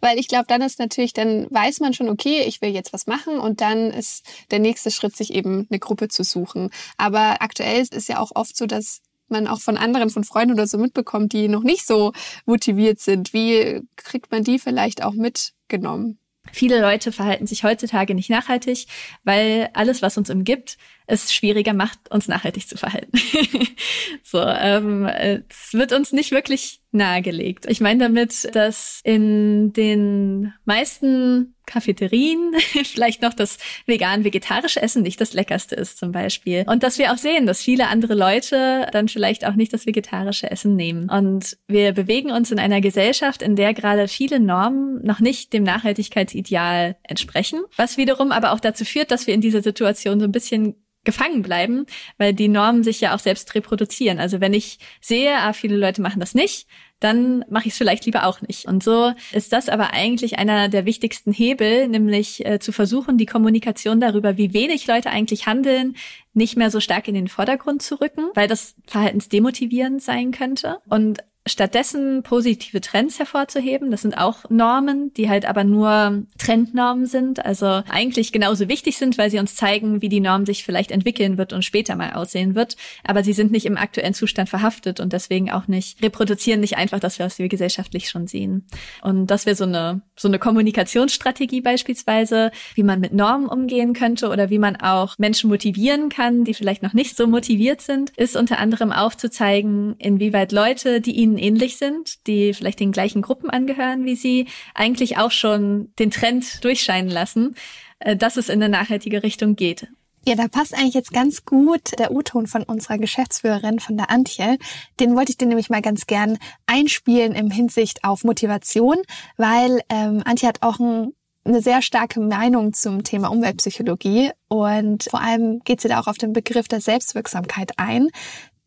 Weil 0.00 0.18
ich 0.18 0.28
glaube, 0.28 0.46
dann 0.48 0.62
ist 0.62 0.78
natürlich, 0.78 1.12
dann 1.12 1.46
weiß 1.50 1.80
man 1.80 1.92
schon, 1.92 2.08
okay, 2.08 2.42
ich 2.46 2.60
will 2.62 2.70
jetzt 2.70 2.92
was 2.92 3.06
machen 3.06 3.38
und 3.38 3.60
dann 3.60 3.90
ist 3.90 4.24
der 4.50 4.58
nächste 4.58 4.90
Schritt, 4.90 5.16
sich 5.16 5.34
eben 5.34 5.66
eine 5.70 5.78
Gruppe 5.78 6.08
zu 6.08 6.24
suchen. 6.24 6.70
Aber 6.96 7.42
aktuell 7.42 7.82
ist 7.82 8.08
ja 8.08 8.18
auch 8.18 8.32
oft 8.34 8.56
so, 8.56 8.66
dass 8.66 9.02
man 9.28 9.46
auch 9.46 9.60
von 9.60 9.76
anderen, 9.76 10.10
von 10.10 10.24
Freunden 10.24 10.54
oder 10.54 10.66
so 10.66 10.78
mitbekommt, 10.78 11.32
die 11.32 11.48
noch 11.48 11.62
nicht 11.62 11.86
so 11.86 12.12
motiviert 12.46 13.00
sind. 13.00 13.32
Wie 13.32 13.82
kriegt 13.96 14.30
man 14.30 14.44
die 14.44 14.58
vielleicht 14.58 15.02
auch 15.02 15.14
mitgenommen? 15.14 16.18
Viele 16.52 16.80
Leute 16.80 17.10
verhalten 17.10 17.46
sich 17.46 17.64
heutzutage 17.64 18.14
nicht 18.14 18.30
nachhaltig, 18.30 18.86
weil 19.24 19.70
alles, 19.72 20.02
was 20.02 20.18
uns 20.18 20.30
umgibt, 20.30 20.76
es 21.06 21.32
schwieriger 21.32 21.74
macht, 21.74 22.10
uns 22.10 22.28
nachhaltig 22.28 22.68
zu 22.68 22.76
verhalten. 22.76 23.18
so, 24.22 24.40
ähm, 24.40 25.06
es 25.06 25.72
wird 25.72 25.92
uns 25.92 26.12
nicht 26.12 26.30
wirklich 26.30 26.80
nahegelegt. 26.92 27.66
Ich 27.66 27.80
meine 27.80 28.04
damit, 28.04 28.54
dass 28.54 29.00
in 29.04 29.72
den 29.72 30.52
meisten 30.64 31.53
Cafeterien 31.66 32.52
vielleicht 32.84 33.22
noch 33.22 33.34
das 33.34 33.58
vegan-vegetarische 33.86 34.82
Essen 34.82 35.02
nicht 35.02 35.20
das 35.20 35.32
leckerste 35.32 35.74
ist 35.74 35.98
zum 35.98 36.12
Beispiel. 36.12 36.64
Und 36.66 36.82
dass 36.82 36.98
wir 36.98 37.12
auch 37.12 37.18
sehen, 37.18 37.46
dass 37.46 37.62
viele 37.62 37.88
andere 37.88 38.14
Leute 38.14 38.86
dann 38.92 39.08
vielleicht 39.08 39.46
auch 39.46 39.54
nicht 39.54 39.72
das 39.72 39.86
vegetarische 39.86 40.50
Essen 40.50 40.76
nehmen. 40.76 41.08
Und 41.10 41.56
wir 41.66 41.92
bewegen 41.92 42.30
uns 42.30 42.50
in 42.50 42.58
einer 42.58 42.80
Gesellschaft, 42.80 43.42
in 43.42 43.56
der 43.56 43.74
gerade 43.74 44.08
viele 44.08 44.40
Normen 44.40 45.04
noch 45.04 45.20
nicht 45.20 45.52
dem 45.52 45.62
Nachhaltigkeitsideal 45.62 46.96
entsprechen, 47.02 47.60
was 47.76 47.96
wiederum 47.96 48.32
aber 48.32 48.52
auch 48.52 48.60
dazu 48.60 48.84
führt, 48.84 49.10
dass 49.10 49.26
wir 49.26 49.34
in 49.34 49.40
dieser 49.40 49.62
Situation 49.62 50.20
so 50.20 50.26
ein 50.26 50.32
bisschen 50.32 50.76
gefangen 51.04 51.42
bleiben, 51.42 51.86
weil 52.18 52.32
die 52.32 52.48
Normen 52.48 52.82
sich 52.82 53.00
ja 53.00 53.14
auch 53.14 53.18
selbst 53.18 53.54
reproduzieren. 53.54 54.18
Also 54.18 54.40
wenn 54.40 54.54
ich 54.54 54.78
sehe, 55.00 55.36
ah, 55.36 55.52
viele 55.52 55.76
Leute 55.76 56.02
machen 56.02 56.20
das 56.20 56.34
nicht, 56.34 56.66
dann 57.04 57.44
mache 57.50 57.66
ich 57.66 57.72
es 57.72 57.78
vielleicht 57.78 58.06
lieber 58.06 58.26
auch 58.26 58.40
nicht. 58.40 58.66
Und 58.66 58.82
so 58.82 59.12
ist 59.32 59.52
das 59.52 59.68
aber 59.68 59.92
eigentlich 59.92 60.38
einer 60.38 60.68
der 60.68 60.86
wichtigsten 60.86 61.32
Hebel, 61.32 61.86
nämlich 61.86 62.44
äh, 62.46 62.58
zu 62.58 62.72
versuchen, 62.72 63.18
die 63.18 63.26
Kommunikation 63.26 64.00
darüber, 64.00 64.38
wie 64.38 64.54
wenig 64.54 64.86
Leute 64.86 65.10
eigentlich 65.10 65.46
handeln, 65.46 65.96
nicht 66.32 66.56
mehr 66.56 66.70
so 66.70 66.80
stark 66.80 67.06
in 67.06 67.14
den 67.14 67.28
Vordergrund 67.28 67.82
zu 67.82 68.00
rücken, 68.00 68.30
weil 68.34 68.48
das 68.48 68.74
verhaltensdemotivierend 68.86 70.02
sein 70.02 70.32
könnte. 70.32 70.78
Und 70.88 71.18
stattdessen 71.46 72.22
positive 72.22 72.80
Trends 72.80 73.18
hervorzuheben. 73.18 73.90
Das 73.90 74.02
sind 74.02 74.16
auch 74.16 74.48
Normen, 74.48 75.12
die 75.14 75.28
halt 75.28 75.44
aber 75.44 75.62
nur 75.62 76.22
Trendnormen 76.38 77.06
sind, 77.06 77.44
also 77.44 77.82
eigentlich 77.90 78.32
genauso 78.32 78.68
wichtig 78.68 78.96
sind, 78.96 79.18
weil 79.18 79.30
sie 79.30 79.38
uns 79.38 79.54
zeigen, 79.54 80.00
wie 80.00 80.08
die 80.08 80.20
Norm 80.20 80.46
sich 80.46 80.64
vielleicht 80.64 80.90
entwickeln 80.90 81.36
wird 81.36 81.52
und 81.52 81.62
später 81.62 81.96
mal 81.96 82.14
aussehen 82.14 82.54
wird. 82.54 82.76
Aber 83.04 83.22
sie 83.22 83.34
sind 83.34 83.52
nicht 83.52 83.66
im 83.66 83.76
aktuellen 83.76 84.14
Zustand 84.14 84.48
verhaftet 84.48 85.00
und 85.00 85.12
deswegen 85.12 85.50
auch 85.50 85.68
nicht, 85.68 86.02
reproduzieren 86.02 86.60
nicht 86.60 86.78
einfach 86.78 87.00
das, 87.00 87.18
was 87.18 87.38
wir 87.38 87.48
gesellschaftlich 87.48 88.08
schon 88.08 88.26
sehen. 88.26 88.66
Und 89.02 89.26
das 89.26 89.44
wäre 89.44 89.56
so 89.56 89.64
eine, 89.64 90.00
so 90.16 90.28
eine 90.28 90.38
Kommunikationsstrategie 90.38 91.60
beispielsweise, 91.60 92.52
wie 92.74 92.82
man 92.82 93.00
mit 93.00 93.12
Normen 93.12 93.48
umgehen 93.48 93.92
könnte 93.92 94.28
oder 94.28 94.48
wie 94.48 94.58
man 94.58 94.76
auch 94.76 95.18
Menschen 95.18 95.50
motivieren 95.50 96.08
kann, 96.08 96.44
die 96.44 96.54
vielleicht 96.54 96.82
noch 96.82 96.94
nicht 96.94 97.16
so 97.16 97.26
motiviert 97.26 97.82
sind, 97.82 98.12
ist 98.16 98.34
unter 98.34 98.58
anderem 98.58 98.92
aufzuzeigen, 98.92 99.96
inwieweit 99.98 100.52
Leute, 100.52 101.02
die 101.02 101.12
ihnen 101.12 101.33
ihnen 101.38 101.56
ähnlich 101.56 101.76
sind, 101.76 102.26
die 102.26 102.54
vielleicht 102.54 102.80
den 102.80 102.92
gleichen 102.92 103.22
Gruppen 103.22 103.50
angehören 103.50 104.04
wie 104.04 104.16
sie, 104.16 104.46
eigentlich 104.74 105.18
auch 105.18 105.30
schon 105.30 105.92
den 105.98 106.10
Trend 106.10 106.64
durchscheinen 106.64 107.10
lassen, 107.10 107.54
äh, 107.98 108.16
dass 108.16 108.36
es 108.36 108.48
in 108.48 108.62
eine 108.62 108.68
nachhaltige 108.68 109.22
Richtung 109.22 109.56
geht. 109.56 109.88
Ja, 110.26 110.36
da 110.36 110.48
passt 110.48 110.74
eigentlich 110.74 110.94
jetzt 110.94 111.12
ganz 111.12 111.44
gut 111.44 111.98
der 111.98 112.10
U-Ton 112.10 112.46
von 112.46 112.62
unserer 112.62 112.96
Geschäftsführerin, 112.96 113.78
von 113.78 113.98
der 113.98 114.10
Antje. 114.10 114.56
Den 114.98 115.16
wollte 115.16 115.32
ich 115.32 115.36
dir 115.36 115.46
nämlich 115.46 115.68
mal 115.68 115.82
ganz 115.82 116.06
gern 116.06 116.38
einspielen 116.64 117.34
im 117.34 117.50
Hinsicht 117.50 118.04
auf 118.04 118.24
Motivation, 118.24 118.96
weil 119.36 119.82
ähm, 119.90 120.22
Antje 120.24 120.48
hat 120.48 120.62
auch 120.62 120.78
ein 120.78 121.12
eine 121.44 121.60
sehr 121.60 121.82
starke 121.82 122.20
Meinung 122.20 122.72
zum 122.72 123.04
Thema 123.04 123.28
Umweltpsychologie 123.28 124.30
und 124.48 125.04
vor 125.04 125.20
allem 125.20 125.60
geht 125.64 125.80
sie 125.80 125.88
da 125.88 126.00
auch 126.00 126.06
auf 126.06 126.16
den 126.16 126.32
Begriff 126.32 126.68
der 126.68 126.80
Selbstwirksamkeit 126.80 127.72
ein, 127.76 128.08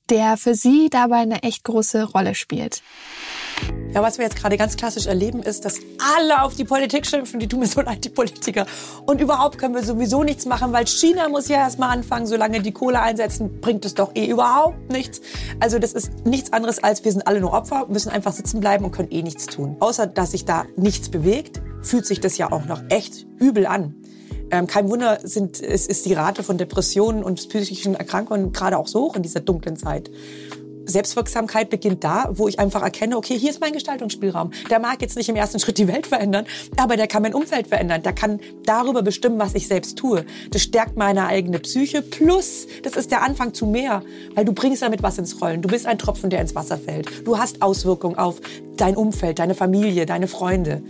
der 0.10 0.38
für 0.38 0.56
sie 0.56 0.90
dabei 0.90 1.18
eine 1.18 1.44
echt 1.44 1.64
große 1.64 2.04
Rolle 2.04 2.36
spielt. 2.36 2.82
Ja, 3.94 4.04
was 4.04 4.18
wir 4.18 4.26
jetzt 4.26 4.38
gerade 4.38 4.58
ganz 4.58 4.76
klassisch 4.76 5.08
erleben, 5.08 5.42
ist, 5.42 5.66
dass 5.66 5.80
alle 6.16 6.44
auf 6.44 6.56
die 6.56 6.64
Politik 6.64 7.06
schimpfen, 7.08 7.40
die 7.40 7.48
tun 7.48 7.62
mir 7.62 7.68
so 7.68 7.82
leid, 7.82 8.06
die 8.06 8.10
Politiker. 8.10 8.68
Und 9.06 9.22
überhaupt 9.22 9.58
können 9.58 9.74
wir 9.74 9.84
sowieso 9.84 10.24
nichts 10.24 10.46
machen, 10.46 10.72
weil 10.74 10.86
China 10.86 11.30
muss 11.30 11.48
ja 11.48 11.58
erstmal 11.58 11.90
anfangen, 11.90 12.28
solange 12.28 12.62
die 12.62 12.72
Kohle 12.72 13.02
einsetzen, 13.02 13.60
bringt 13.60 13.86
es 13.86 13.96
doch 13.96 14.12
eh 14.16 14.28
überhaupt 14.28 14.92
nichts. 14.92 15.22
Also 15.60 15.80
das 15.80 15.94
ist 15.94 16.26
nichts 16.26 16.54
anderes 16.54 16.84
als, 16.84 17.04
wir 17.04 17.12
sind 17.12 17.26
alle 17.26 17.42
nur 17.42 17.54
Opfer, 17.54 17.88
müssen 17.88 18.10
einfach 18.10 18.34
sitzen 18.34 18.60
bleiben 18.60 18.86
und 18.86 18.92
können 18.92 19.12
eh 19.12 19.24
nichts 19.24 19.48
tun. 19.48 19.78
Außer, 19.80 20.06
dass 20.06 20.32
sich 20.32 20.46
da 20.46 20.66
nichts 20.76 21.10
bewegt, 21.10 21.62
fühlt 21.82 22.06
sich 22.06 22.20
das 22.20 22.38
ja 22.38 22.52
auch 22.52 22.66
noch 22.66 22.84
echt 22.90 23.26
übel 23.40 23.66
an. 23.66 23.96
Ähm, 24.50 24.68
kein 24.68 24.90
Wunder 24.90 25.20
sind, 25.24 25.62
es 25.62 25.88
ist 25.88 26.06
die 26.06 26.14
Rate 26.14 26.44
von 26.44 26.58
Depressionen 26.58 27.24
und 27.24 27.36
psychischen 27.50 27.96
Erkrankungen 27.96 28.54
gerade 28.54 28.78
auch 28.78 28.88
so 28.88 29.02
hoch 29.02 29.16
in 29.16 29.24
dieser 29.24 29.42
dunklen 29.42 29.76
Zeit. 29.76 30.10
Selbstwirksamkeit 30.88 31.70
beginnt 31.70 32.04
da, 32.04 32.30
wo 32.32 32.48
ich 32.48 32.60
einfach 32.60 32.82
erkenne, 32.82 33.18
okay, 33.18 33.38
hier 33.38 33.50
ist 33.50 33.62
mein 33.62 33.74
Gestaltungsspielraum. 33.74 34.52
Der 34.70 34.80
mag 34.80 35.02
jetzt 35.02 35.18
nicht 35.18 35.30
im 35.30 35.36
ersten 35.36 35.60
Schritt 35.60 35.78
die 35.78 35.88
Welt 35.88 36.08
verändern, 36.08 36.46
aber 36.78 36.98
der 36.98 37.08
kann 37.08 37.22
mein 37.22 37.34
Umfeld 37.34 37.68
verändern. 37.68 38.02
Der 38.04 38.14
kann 38.14 38.40
darüber 38.66 39.02
bestimmen, 39.02 39.40
was 39.40 39.54
ich 39.54 39.68
selbst 39.68 39.98
tue. 39.98 40.26
Das 40.52 40.64
stärkt 40.64 40.98
meine 40.98 41.28
eigene 41.28 41.60
Psyche. 41.60 42.02
Plus, 42.02 42.68
das 42.84 42.96
ist 42.96 43.12
der 43.12 43.22
Anfang 43.22 43.54
zu 43.54 43.66
mehr, 43.66 44.04
weil 44.34 44.46
du 44.46 44.54
bringst 44.54 44.82
damit 44.82 45.04
was 45.04 45.18
ins 45.18 45.42
Rollen. 45.42 45.62
Du 45.62 45.70
bist 45.70 45.86
ein 45.86 45.98
Tropfen, 45.98 46.30
der 46.30 46.42
ins 46.42 46.56
Wasser 46.56 46.78
fällt. 46.78 47.28
Du 47.28 47.38
hast 47.38 47.62
Auswirkungen 47.62 48.18
auf 48.18 48.42
dein 48.78 48.96
Umfeld, 48.96 49.40
deine 49.40 49.56
Familie, 49.56 50.06
deine 50.06 50.28
Freunde. 50.28 50.82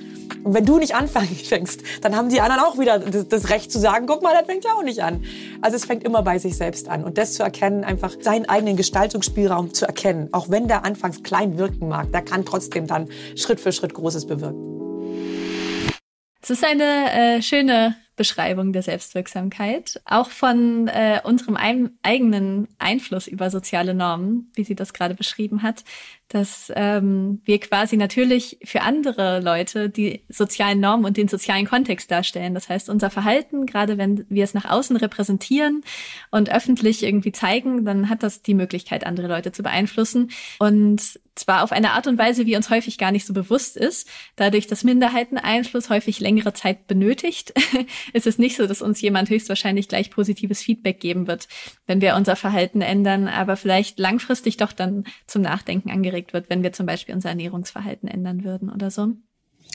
Und 0.43 0.53
wenn 0.53 0.65
du 0.65 0.77
nicht 0.77 0.95
anfängst, 0.95 1.81
dann 2.01 2.15
haben 2.15 2.29
die 2.29 2.41
anderen 2.41 2.63
auch 2.63 2.77
wieder 2.77 2.99
das 2.99 3.49
Recht 3.49 3.71
zu 3.71 3.79
sagen, 3.79 4.05
guck 4.07 4.21
mal, 4.21 4.33
das 4.33 4.45
fängt 4.45 4.63
ja 4.63 4.71
auch 4.73 4.83
nicht 4.83 5.01
an. 5.01 5.23
Also 5.61 5.75
es 5.75 5.85
fängt 5.85 6.03
immer 6.03 6.21
bei 6.21 6.37
sich 6.39 6.55
selbst 6.57 6.89
an. 6.89 7.03
Und 7.03 7.17
das 7.17 7.33
zu 7.33 7.43
erkennen, 7.43 7.83
einfach 7.83 8.15
seinen 8.19 8.47
eigenen 8.47 8.77
Gestaltungsspielraum 8.77 9.73
zu 9.73 9.85
erkennen, 9.87 10.29
auch 10.33 10.49
wenn 10.49 10.67
der 10.67 10.85
anfangs 10.85 11.23
klein 11.23 11.57
wirken 11.57 11.87
mag, 11.87 12.11
der 12.11 12.21
kann 12.21 12.45
trotzdem 12.45 12.85
dann 12.87 13.09
Schritt 13.35 13.59
für 13.59 13.71
Schritt 13.71 13.93
Großes 13.93 14.27
bewirken. 14.27 14.77
Es 16.41 16.51
ist 16.51 16.63
eine 16.63 17.11
äh, 17.11 17.41
schöne 17.41 17.95
Beschreibung 18.15 18.73
der 18.73 18.81
Selbstwirksamkeit, 18.81 20.01
auch 20.05 20.29
von 20.29 20.87
äh, 20.87 21.19
unserem 21.23 21.55
ein 21.55 21.91
eigenen 22.03 22.67
Einfluss 22.79 23.27
über 23.27 23.49
soziale 23.49 23.93
Normen, 23.93 24.51
wie 24.55 24.63
sie 24.63 24.75
das 24.75 24.93
gerade 24.93 25.13
beschrieben 25.13 25.61
hat, 25.61 25.83
dass 26.29 26.71
ähm, 26.75 27.41
wir 27.45 27.59
quasi 27.59 27.95
natürlich 27.95 28.57
für 28.63 28.81
andere 28.81 29.39
Leute 29.39 29.89
die 29.89 30.23
sozialen 30.27 30.79
Normen 30.79 31.05
und 31.05 31.17
den 31.17 31.27
sozialen 31.27 31.65
Kontext 31.65 32.11
darstellen. 32.11 32.53
Das 32.53 32.67
heißt, 32.67 32.89
unser 32.89 33.09
Verhalten, 33.09 33.65
gerade 33.65 33.97
wenn 33.97 34.25
wir 34.29 34.43
es 34.43 34.53
nach 34.53 34.65
außen 34.65 34.97
repräsentieren 34.97 35.83
und 36.29 36.51
öffentlich 36.51 37.03
irgendwie 37.03 37.31
zeigen, 37.31 37.85
dann 37.85 38.09
hat 38.09 38.23
das 38.23 38.41
die 38.41 38.55
Möglichkeit, 38.55 39.05
andere 39.05 39.27
Leute 39.27 39.51
zu 39.51 39.63
beeinflussen. 39.63 40.31
Und 40.59 41.19
zwar 41.37 41.63
auf 41.63 41.71
eine 41.71 41.91
Art 41.91 42.07
und 42.07 42.17
Weise, 42.17 42.45
wie 42.45 42.55
uns 42.55 42.69
häufig 42.69 42.97
gar 42.97 43.11
nicht 43.11 43.25
so 43.25 43.33
bewusst 43.33 43.77
ist. 43.77 44.07
Dadurch, 44.35 44.67
dass 44.67 44.83
Minderheiteneinfluss 44.83 45.89
häufig 45.89 46.19
längere 46.19 46.53
Zeit 46.53 46.87
benötigt, 46.87 47.53
ist 48.13 48.27
es 48.27 48.37
nicht 48.37 48.57
so, 48.57 48.67
dass 48.67 48.81
uns 48.81 49.01
jemand 49.01 49.29
höchstwahrscheinlich 49.29 49.87
gleich 49.87 50.11
positives 50.11 50.61
Feedback 50.61 50.99
geben 50.99 51.27
wird, 51.27 51.47
wenn 51.85 52.01
wir 52.01 52.15
unser 52.15 52.35
Verhalten 52.35 52.81
ändern, 52.81 53.27
aber 53.27 53.55
vielleicht 53.55 53.99
langfristig 53.99 54.57
doch 54.57 54.71
dann 54.71 55.05
zum 55.27 55.41
Nachdenken 55.43 55.91
angeregt 55.91 56.16
wird, 56.33 56.49
wenn 56.49 56.63
wir 56.63 56.73
zum 56.73 56.85
Beispiel 56.85 57.15
unser 57.15 57.29
Ernährungsverhalten 57.29 58.07
ändern 58.07 58.43
würden 58.43 58.69
oder 58.69 58.91
so. 58.91 59.13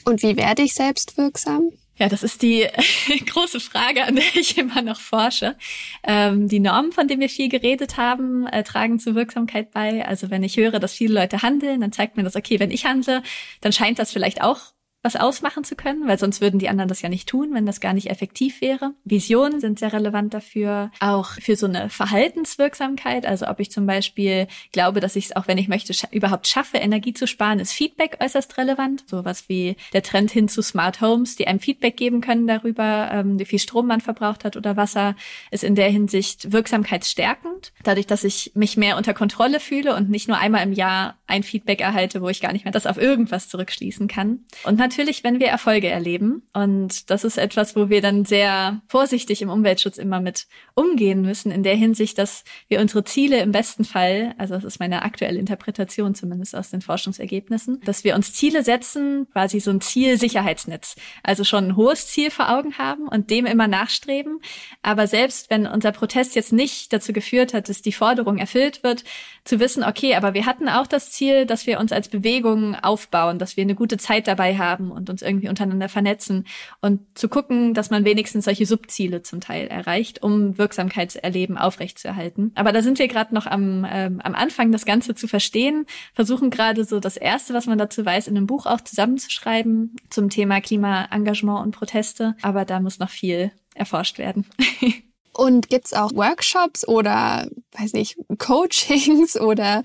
Und 0.05 0.21
wie 0.21 0.37
werde 0.37 0.63
ich 0.63 0.73
selbstwirksam? 0.73 1.71
Ja, 1.95 2.09
das 2.09 2.23
ist 2.23 2.41
die 2.41 2.67
große 3.27 3.59
Frage, 3.59 4.03
an 4.03 4.15
der 4.15 4.35
ich 4.35 4.57
immer 4.57 4.81
noch 4.81 4.99
forsche. 4.99 5.55
Ähm, 6.03 6.47
die 6.47 6.59
Normen, 6.59 6.91
von 6.91 7.07
denen 7.07 7.21
wir 7.21 7.29
viel 7.29 7.49
geredet 7.49 7.97
haben, 7.97 8.47
äh, 8.47 8.63
tragen 8.63 8.99
zur 8.99 9.13
Wirksamkeit 9.13 9.71
bei. 9.71 10.05
Also 10.05 10.31
wenn 10.31 10.43
ich 10.43 10.57
höre, 10.57 10.79
dass 10.79 10.93
viele 10.93 11.13
Leute 11.13 11.43
handeln, 11.43 11.81
dann 11.81 11.91
zeigt 11.91 12.17
mir 12.17 12.23
das, 12.23 12.35
okay, 12.35 12.59
wenn 12.59 12.71
ich 12.71 12.85
handle, 12.85 13.21
dann 13.61 13.71
scheint 13.71 13.99
das 13.99 14.11
vielleicht 14.11 14.41
auch 14.41 14.72
was 15.03 15.17
ausmachen 15.17 15.65
zu 15.65 15.75
können, 15.75 16.07
weil 16.07 16.17
sonst 16.17 16.39
würden 16.39 16.59
die 16.59 16.69
anderen 16.69 16.87
das 16.87 17.01
ja 17.01 17.09
nicht 17.09 17.27
tun, 17.27 17.53
wenn 17.53 17.65
das 17.65 17.81
gar 17.81 17.93
nicht 17.93 18.09
effektiv 18.09 18.61
wäre. 18.61 18.93
Visionen 19.03 19.59
sind 19.59 19.77
sehr 19.77 19.91
relevant 19.91 20.33
dafür, 20.33 20.91
auch 21.01 21.31
für 21.33 21.57
so 21.57 21.65
eine 21.67 21.89
Verhaltenswirksamkeit. 21.89 23.25
Also 23.25 23.47
ob 23.47 23.59
ich 23.59 23.69
zum 23.69 23.85
Beispiel 23.85 24.47
glaube, 24.71 25.01
dass 25.01 25.17
ich 25.17 25.25
es 25.25 25.35
auch, 25.35 25.47
wenn 25.47 25.57
ich 25.57 25.67
möchte, 25.67 25.93
scha 25.93 26.07
überhaupt 26.11 26.47
schaffe, 26.47 26.77
Energie 26.77 27.13
zu 27.13 27.27
sparen, 27.27 27.59
ist 27.59 27.73
Feedback 27.73 28.17
äußerst 28.21 28.57
relevant. 28.57 29.03
Sowas 29.07 29.49
wie 29.49 29.75
der 29.91 30.03
Trend 30.03 30.31
hin 30.31 30.47
zu 30.47 30.61
Smart 30.61 31.01
Homes, 31.01 31.35
die 31.35 31.47
einem 31.47 31.59
Feedback 31.59 31.97
geben 31.97 32.21
können 32.21 32.47
darüber, 32.47 33.09
ähm, 33.11 33.37
wie 33.39 33.45
viel 33.45 33.59
Strom 33.59 33.87
man 33.87 33.99
verbraucht 33.99 34.45
hat 34.45 34.55
oder 34.55 34.77
Wasser, 34.77 35.15
ist 35.51 35.65
in 35.65 35.75
der 35.75 35.89
Hinsicht 35.89 36.53
wirksamkeitsstärkend. 36.53 37.73
Dadurch, 37.83 38.07
dass 38.07 38.23
ich 38.23 38.51
mich 38.55 38.77
mehr 38.77 38.95
unter 38.95 39.13
Kontrolle 39.13 39.59
fühle 39.59 39.95
und 39.95 40.09
nicht 40.09 40.29
nur 40.29 40.37
einmal 40.37 40.63
im 40.63 40.71
Jahr 40.71 41.17
ein 41.27 41.43
Feedback 41.43 41.81
erhalte, 41.81 42.21
wo 42.21 42.29
ich 42.29 42.41
gar 42.41 42.53
nicht 42.53 42.63
mehr 42.63 42.71
das 42.71 42.85
auf 42.85 42.97
irgendwas 42.97 43.49
zurückschließen 43.49 44.07
kann. 44.07 44.45
Und 44.63 44.77
natürlich, 44.77 44.92
wenn 44.97 45.39
wir 45.39 45.47
Erfolge 45.47 45.89
erleben. 45.89 46.43
Und 46.53 47.09
das 47.09 47.23
ist 47.23 47.37
etwas, 47.37 47.75
wo 47.75 47.89
wir 47.89 48.01
dann 48.01 48.25
sehr 48.25 48.81
vorsichtig 48.87 49.41
im 49.41 49.49
Umweltschutz 49.49 49.97
immer 49.97 50.19
mit 50.19 50.47
umgehen 50.75 51.21
müssen, 51.21 51.51
in 51.51 51.63
der 51.63 51.75
Hinsicht, 51.75 52.17
dass 52.17 52.43
wir 52.67 52.79
unsere 52.79 53.03
Ziele 53.03 53.39
im 53.39 53.51
besten 53.51 53.85
Fall, 53.85 54.33
also 54.37 54.53
das 54.55 54.63
ist 54.63 54.79
meine 54.79 55.03
aktuelle 55.03 55.39
Interpretation 55.39 56.15
zumindest 56.15 56.55
aus 56.55 56.69
den 56.69 56.81
Forschungsergebnissen, 56.81 57.81
dass 57.81 58.03
wir 58.03 58.15
uns 58.15 58.33
Ziele 58.33 58.63
setzen, 58.63 59.27
quasi 59.31 59.59
so 59.59 59.71
ein 59.71 59.81
Zielsicherheitsnetz. 59.81 60.95
Also 61.23 61.43
schon 61.43 61.65
ein 61.65 61.75
hohes 61.75 62.07
Ziel 62.07 62.31
vor 62.31 62.49
Augen 62.49 62.77
haben 62.77 63.07
und 63.07 63.29
dem 63.29 63.45
immer 63.45 63.67
nachstreben. 63.67 64.39
Aber 64.81 65.07
selbst 65.07 65.49
wenn 65.49 65.67
unser 65.67 65.91
Protest 65.91 66.35
jetzt 66.35 66.53
nicht 66.53 66.93
dazu 66.93 67.13
geführt 67.13 67.53
hat, 67.53 67.69
dass 67.69 67.81
die 67.81 67.91
Forderung 67.91 68.37
erfüllt 68.37 68.83
wird, 68.83 69.03
zu 69.43 69.59
wissen, 69.59 69.83
okay, 69.83 70.15
aber 70.15 70.33
wir 70.33 70.45
hatten 70.45 70.69
auch 70.69 70.87
das 70.87 71.11
Ziel, 71.11 71.45
dass 71.45 71.67
wir 71.67 71.79
uns 71.79 71.91
als 71.91 72.09
Bewegung 72.09 72.75
aufbauen, 72.75 73.39
dass 73.39 73.57
wir 73.57 73.63
eine 73.63 73.75
gute 73.75 73.97
Zeit 73.97 74.27
dabei 74.27 74.57
haben, 74.57 74.82
haben 74.83 74.91
und 74.91 75.09
uns 75.09 75.21
irgendwie 75.21 75.49
untereinander 75.49 75.89
vernetzen 75.89 76.45
und 76.81 77.01
zu 77.17 77.29
gucken, 77.29 77.73
dass 77.73 77.89
man 77.89 78.05
wenigstens 78.05 78.45
solche 78.45 78.65
Subziele 78.65 79.21
zum 79.21 79.41
Teil 79.41 79.67
erreicht, 79.67 80.23
um 80.23 80.57
Wirksamkeitserleben 80.57 81.57
aufrechtzuerhalten. 81.57 82.51
Aber 82.55 82.71
da 82.71 82.81
sind 82.81 82.99
wir 82.99 83.07
gerade 83.07 83.33
noch 83.33 83.47
am, 83.47 83.85
ähm, 83.89 84.21
am 84.23 84.35
Anfang, 84.35 84.71
das 84.71 84.85
Ganze 84.85 85.15
zu 85.15 85.27
verstehen, 85.27 85.85
versuchen 86.13 86.49
gerade 86.49 86.83
so 86.85 86.99
das 86.99 87.17
Erste, 87.17 87.53
was 87.53 87.67
man 87.67 87.77
dazu 87.77 88.05
weiß, 88.05 88.27
in 88.27 88.37
einem 88.37 88.47
Buch 88.47 88.65
auch 88.65 88.81
zusammenzuschreiben 88.81 89.95
zum 90.09 90.29
Thema 90.29 90.61
Klimaengagement 90.61 91.63
und 91.63 91.75
Proteste. 91.75 92.35
Aber 92.41 92.65
da 92.65 92.79
muss 92.79 92.99
noch 92.99 93.09
viel 93.09 93.51
erforscht 93.75 94.17
werden. 94.17 94.45
Und 95.35 95.67
gibt's 95.67 95.93
auch 95.93 96.13
Workshops 96.13 96.87
oder, 96.87 97.49
weiß 97.71 97.93
nicht, 97.93 98.17
Coachings 98.37 99.35
oder 99.35 99.81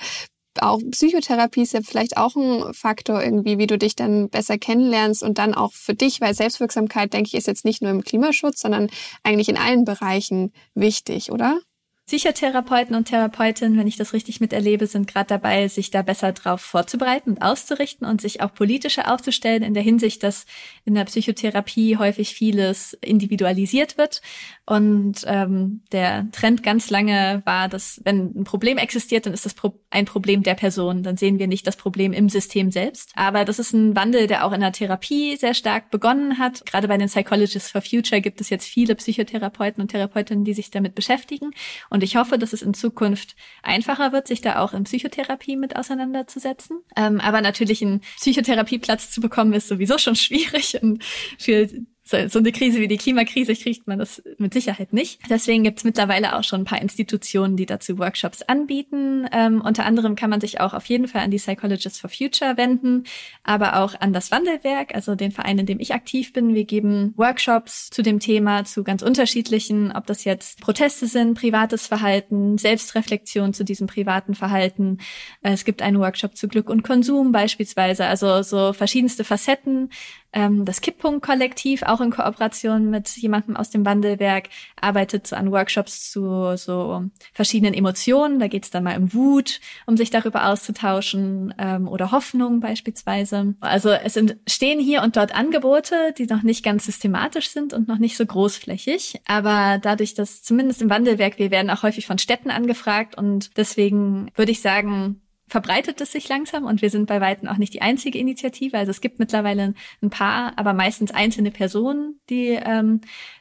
auch 0.62 0.80
Psychotherapie 0.90 1.62
ist 1.62 1.72
ja 1.72 1.80
vielleicht 1.82 2.16
auch 2.16 2.36
ein 2.36 2.72
Faktor 2.74 3.22
irgendwie, 3.22 3.58
wie 3.58 3.66
du 3.66 3.78
dich 3.78 3.96
dann 3.96 4.28
besser 4.28 4.58
kennenlernst 4.58 5.22
und 5.22 5.38
dann 5.38 5.54
auch 5.54 5.72
für 5.72 5.94
dich, 5.94 6.20
weil 6.20 6.34
Selbstwirksamkeit, 6.34 7.12
denke 7.12 7.28
ich, 7.28 7.34
ist 7.34 7.46
jetzt 7.46 7.64
nicht 7.64 7.82
nur 7.82 7.90
im 7.90 8.02
Klimaschutz, 8.02 8.60
sondern 8.60 8.88
eigentlich 9.22 9.48
in 9.48 9.56
allen 9.56 9.84
Bereichen 9.84 10.52
wichtig, 10.74 11.32
oder? 11.32 11.60
Psychotherapeuten 12.08 12.96
und 12.96 13.04
Therapeutinnen, 13.04 13.78
wenn 13.78 13.86
ich 13.86 13.98
das 13.98 14.14
richtig 14.14 14.40
miterlebe, 14.40 14.86
sind 14.86 15.06
gerade 15.06 15.26
dabei, 15.26 15.68
sich 15.68 15.90
da 15.90 16.00
besser 16.00 16.32
drauf 16.32 16.62
vorzubereiten 16.62 17.32
und 17.32 17.42
auszurichten 17.42 18.06
und 18.06 18.22
sich 18.22 18.40
auch 18.40 18.54
politischer 18.54 19.12
aufzustellen 19.12 19.62
in 19.62 19.74
der 19.74 19.82
Hinsicht, 19.82 20.22
dass 20.22 20.46
in 20.86 20.94
der 20.94 21.04
Psychotherapie 21.04 21.98
häufig 21.98 22.32
vieles 22.32 22.94
individualisiert 23.02 23.98
wird. 23.98 24.22
Und 24.68 25.22
ähm, 25.24 25.80
der 25.92 26.30
Trend 26.30 26.62
ganz 26.62 26.90
lange 26.90 27.40
war, 27.46 27.70
dass 27.70 28.02
wenn 28.04 28.38
ein 28.38 28.44
Problem 28.44 28.76
existiert, 28.76 29.24
dann 29.24 29.32
ist 29.32 29.46
das 29.46 29.54
Pro 29.54 29.80
ein 29.88 30.04
Problem 30.04 30.42
der 30.42 30.56
Person. 30.56 31.02
Dann 31.02 31.16
sehen 31.16 31.38
wir 31.38 31.46
nicht 31.46 31.66
das 31.66 31.76
Problem 31.76 32.12
im 32.12 32.28
System 32.28 32.70
selbst. 32.70 33.10
Aber 33.14 33.46
das 33.46 33.58
ist 33.58 33.72
ein 33.72 33.96
Wandel, 33.96 34.26
der 34.26 34.44
auch 34.44 34.52
in 34.52 34.60
der 34.60 34.72
Therapie 34.72 35.36
sehr 35.36 35.54
stark 35.54 35.90
begonnen 35.90 36.38
hat. 36.38 36.66
Gerade 36.66 36.86
bei 36.86 36.98
den 36.98 37.08
Psychologists 37.08 37.70
for 37.70 37.80
Future 37.80 38.20
gibt 38.20 38.42
es 38.42 38.50
jetzt 38.50 38.66
viele 38.66 38.94
Psychotherapeuten 38.94 39.80
und 39.80 39.88
Therapeutinnen, 39.88 40.44
die 40.44 40.52
sich 40.52 40.70
damit 40.70 40.94
beschäftigen. 40.94 41.52
Und 41.88 42.02
ich 42.02 42.16
hoffe, 42.16 42.36
dass 42.36 42.52
es 42.52 42.60
in 42.60 42.74
Zukunft 42.74 43.36
einfacher 43.62 44.12
wird, 44.12 44.28
sich 44.28 44.42
da 44.42 44.58
auch 44.58 44.74
in 44.74 44.84
Psychotherapie 44.84 45.56
mit 45.56 45.76
auseinanderzusetzen. 45.76 46.80
Ähm, 46.94 47.20
aber 47.20 47.40
natürlich 47.40 47.80
einen 47.80 48.02
Psychotherapieplatz 48.18 49.12
zu 49.12 49.22
bekommen, 49.22 49.54
ist 49.54 49.68
sowieso 49.68 49.96
schon 49.96 50.16
schwierig. 50.16 50.82
Und 50.82 51.02
für 51.38 51.70
so, 52.08 52.38
eine 52.38 52.52
Krise 52.52 52.80
wie 52.80 52.88
die 52.88 52.96
Klimakrise 52.96 53.54
kriegt 53.54 53.86
man 53.86 53.98
das 53.98 54.22
mit 54.38 54.54
Sicherheit 54.54 54.94
nicht. 54.94 55.20
Deswegen 55.28 55.62
gibt 55.62 55.78
es 55.78 55.84
mittlerweile 55.84 56.36
auch 56.36 56.42
schon 56.42 56.62
ein 56.62 56.64
paar 56.64 56.80
Institutionen, 56.80 57.56
die 57.56 57.66
dazu 57.66 57.98
Workshops 57.98 58.40
anbieten. 58.42 59.28
Ähm, 59.30 59.60
unter 59.60 59.84
anderem 59.84 60.14
kann 60.14 60.30
man 60.30 60.40
sich 60.40 60.58
auch 60.60 60.72
auf 60.72 60.86
jeden 60.86 61.06
Fall 61.06 61.20
an 61.20 61.30
die 61.30 61.36
Psychologists 61.36 62.00
for 62.00 62.08
Future 62.08 62.56
wenden, 62.56 63.04
aber 63.42 63.80
auch 63.80 63.94
an 64.00 64.14
das 64.14 64.30
Wandelwerk, 64.30 64.94
also 64.94 65.16
den 65.16 65.32
Verein, 65.32 65.58
in 65.58 65.66
dem 65.66 65.80
ich 65.80 65.92
aktiv 65.92 66.32
bin. 66.32 66.54
Wir 66.54 66.64
geben 66.64 67.12
Workshops 67.16 67.90
zu 67.90 68.02
dem 68.02 68.20
Thema, 68.20 68.64
zu 68.64 68.84
ganz 68.84 69.02
unterschiedlichen, 69.02 69.92
ob 69.92 70.06
das 70.06 70.24
jetzt 70.24 70.62
Proteste 70.62 71.06
sind, 71.06 71.38
privates 71.38 71.86
Verhalten, 71.86 72.56
Selbstreflexion 72.56 73.52
zu 73.52 73.64
diesem 73.64 73.86
privaten 73.86 74.34
Verhalten. 74.34 74.98
Äh, 75.42 75.52
es 75.52 75.66
gibt 75.66 75.82
einen 75.82 75.98
Workshop 75.98 76.38
zu 76.38 76.48
Glück 76.48 76.70
und 76.70 76.84
Konsum 76.84 77.32
beispielsweise, 77.32 78.06
also 78.06 78.42
so 78.42 78.72
verschiedenste 78.72 79.24
Facetten 79.24 79.90
ähm, 80.32 80.64
das 80.64 80.80
Kipppunkt-Kollektiv, 80.80 81.82
auch 81.82 82.00
in 82.00 82.10
Kooperation 82.10 82.90
mit 82.90 83.08
jemandem 83.16 83.56
aus 83.56 83.70
dem 83.70 83.86
Wandelwerk, 83.86 84.48
arbeitet 84.80 85.26
so 85.26 85.36
an 85.36 85.50
Workshops 85.50 86.10
zu 86.10 86.56
so 86.56 87.04
verschiedenen 87.32 87.74
Emotionen. 87.74 88.38
Da 88.38 88.48
geht 88.48 88.64
es 88.64 88.70
dann 88.70 88.84
mal 88.84 88.96
um 88.98 89.14
Wut, 89.14 89.60
um 89.86 89.96
sich 89.96 90.10
darüber 90.10 90.46
auszutauschen 90.46 91.54
ähm, 91.58 91.88
oder 91.88 92.12
Hoffnung 92.12 92.60
beispielsweise. 92.60 93.54
Also 93.60 93.90
es 93.90 94.16
entstehen 94.16 94.80
hier 94.80 95.02
und 95.02 95.16
dort 95.16 95.34
Angebote, 95.34 96.14
die 96.16 96.26
noch 96.26 96.42
nicht 96.42 96.64
ganz 96.64 96.84
systematisch 96.84 97.48
sind 97.48 97.72
und 97.72 97.88
noch 97.88 97.98
nicht 97.98 98.16
so 98.16 98.26
großflächig. 98.26 99.20
Aber 99.26 99.78
dadurch, 99.80 100.14
dass 100.14 100.42
zumindest 100.42 100.82
im 100.82 100.90
Wandelwerk, 100.90 101.38
wir 101.38 101.50
werden 101.50 101.70
auch 101.70 101.82
häufig 101.82 102.06
von 102.06 102.18
Städten 102.18 102.50
angefragt 102.50 103.16
und 103.16 103.56
deswegen 103.56 104.30
würde 104.34 104.52
ich 104.52 104.60
sagen, 104.60 105.22
verbreitet 105.48 106.00
es 106.00 106.12
sich 106.12 106.28
langsam 106.28 106.64
und 106.64 106.82
wir 106.82 106.90
sind 106.90 107.06
bei 107.06 107.20
weitem 107.20 107.48
auch 107.48 107.56
nicht 107.56 107.74
die 107.74 107.82
einzige 107.82 108.18
Initiative. 108.18 108.76
Also 108.76 108.90
es 108.90 109.00
gibt 109.00 109.18
mittlerweile 109.18 109.74
ein 110.02 110.10
paar, 110.10 110.52
aber 110.56 110.74
meistens 110.74 111.10
einzelne 111.10 111.50
Personen, 111.50 112.20
die 112.28 112.50
ähm, 112.50 113.00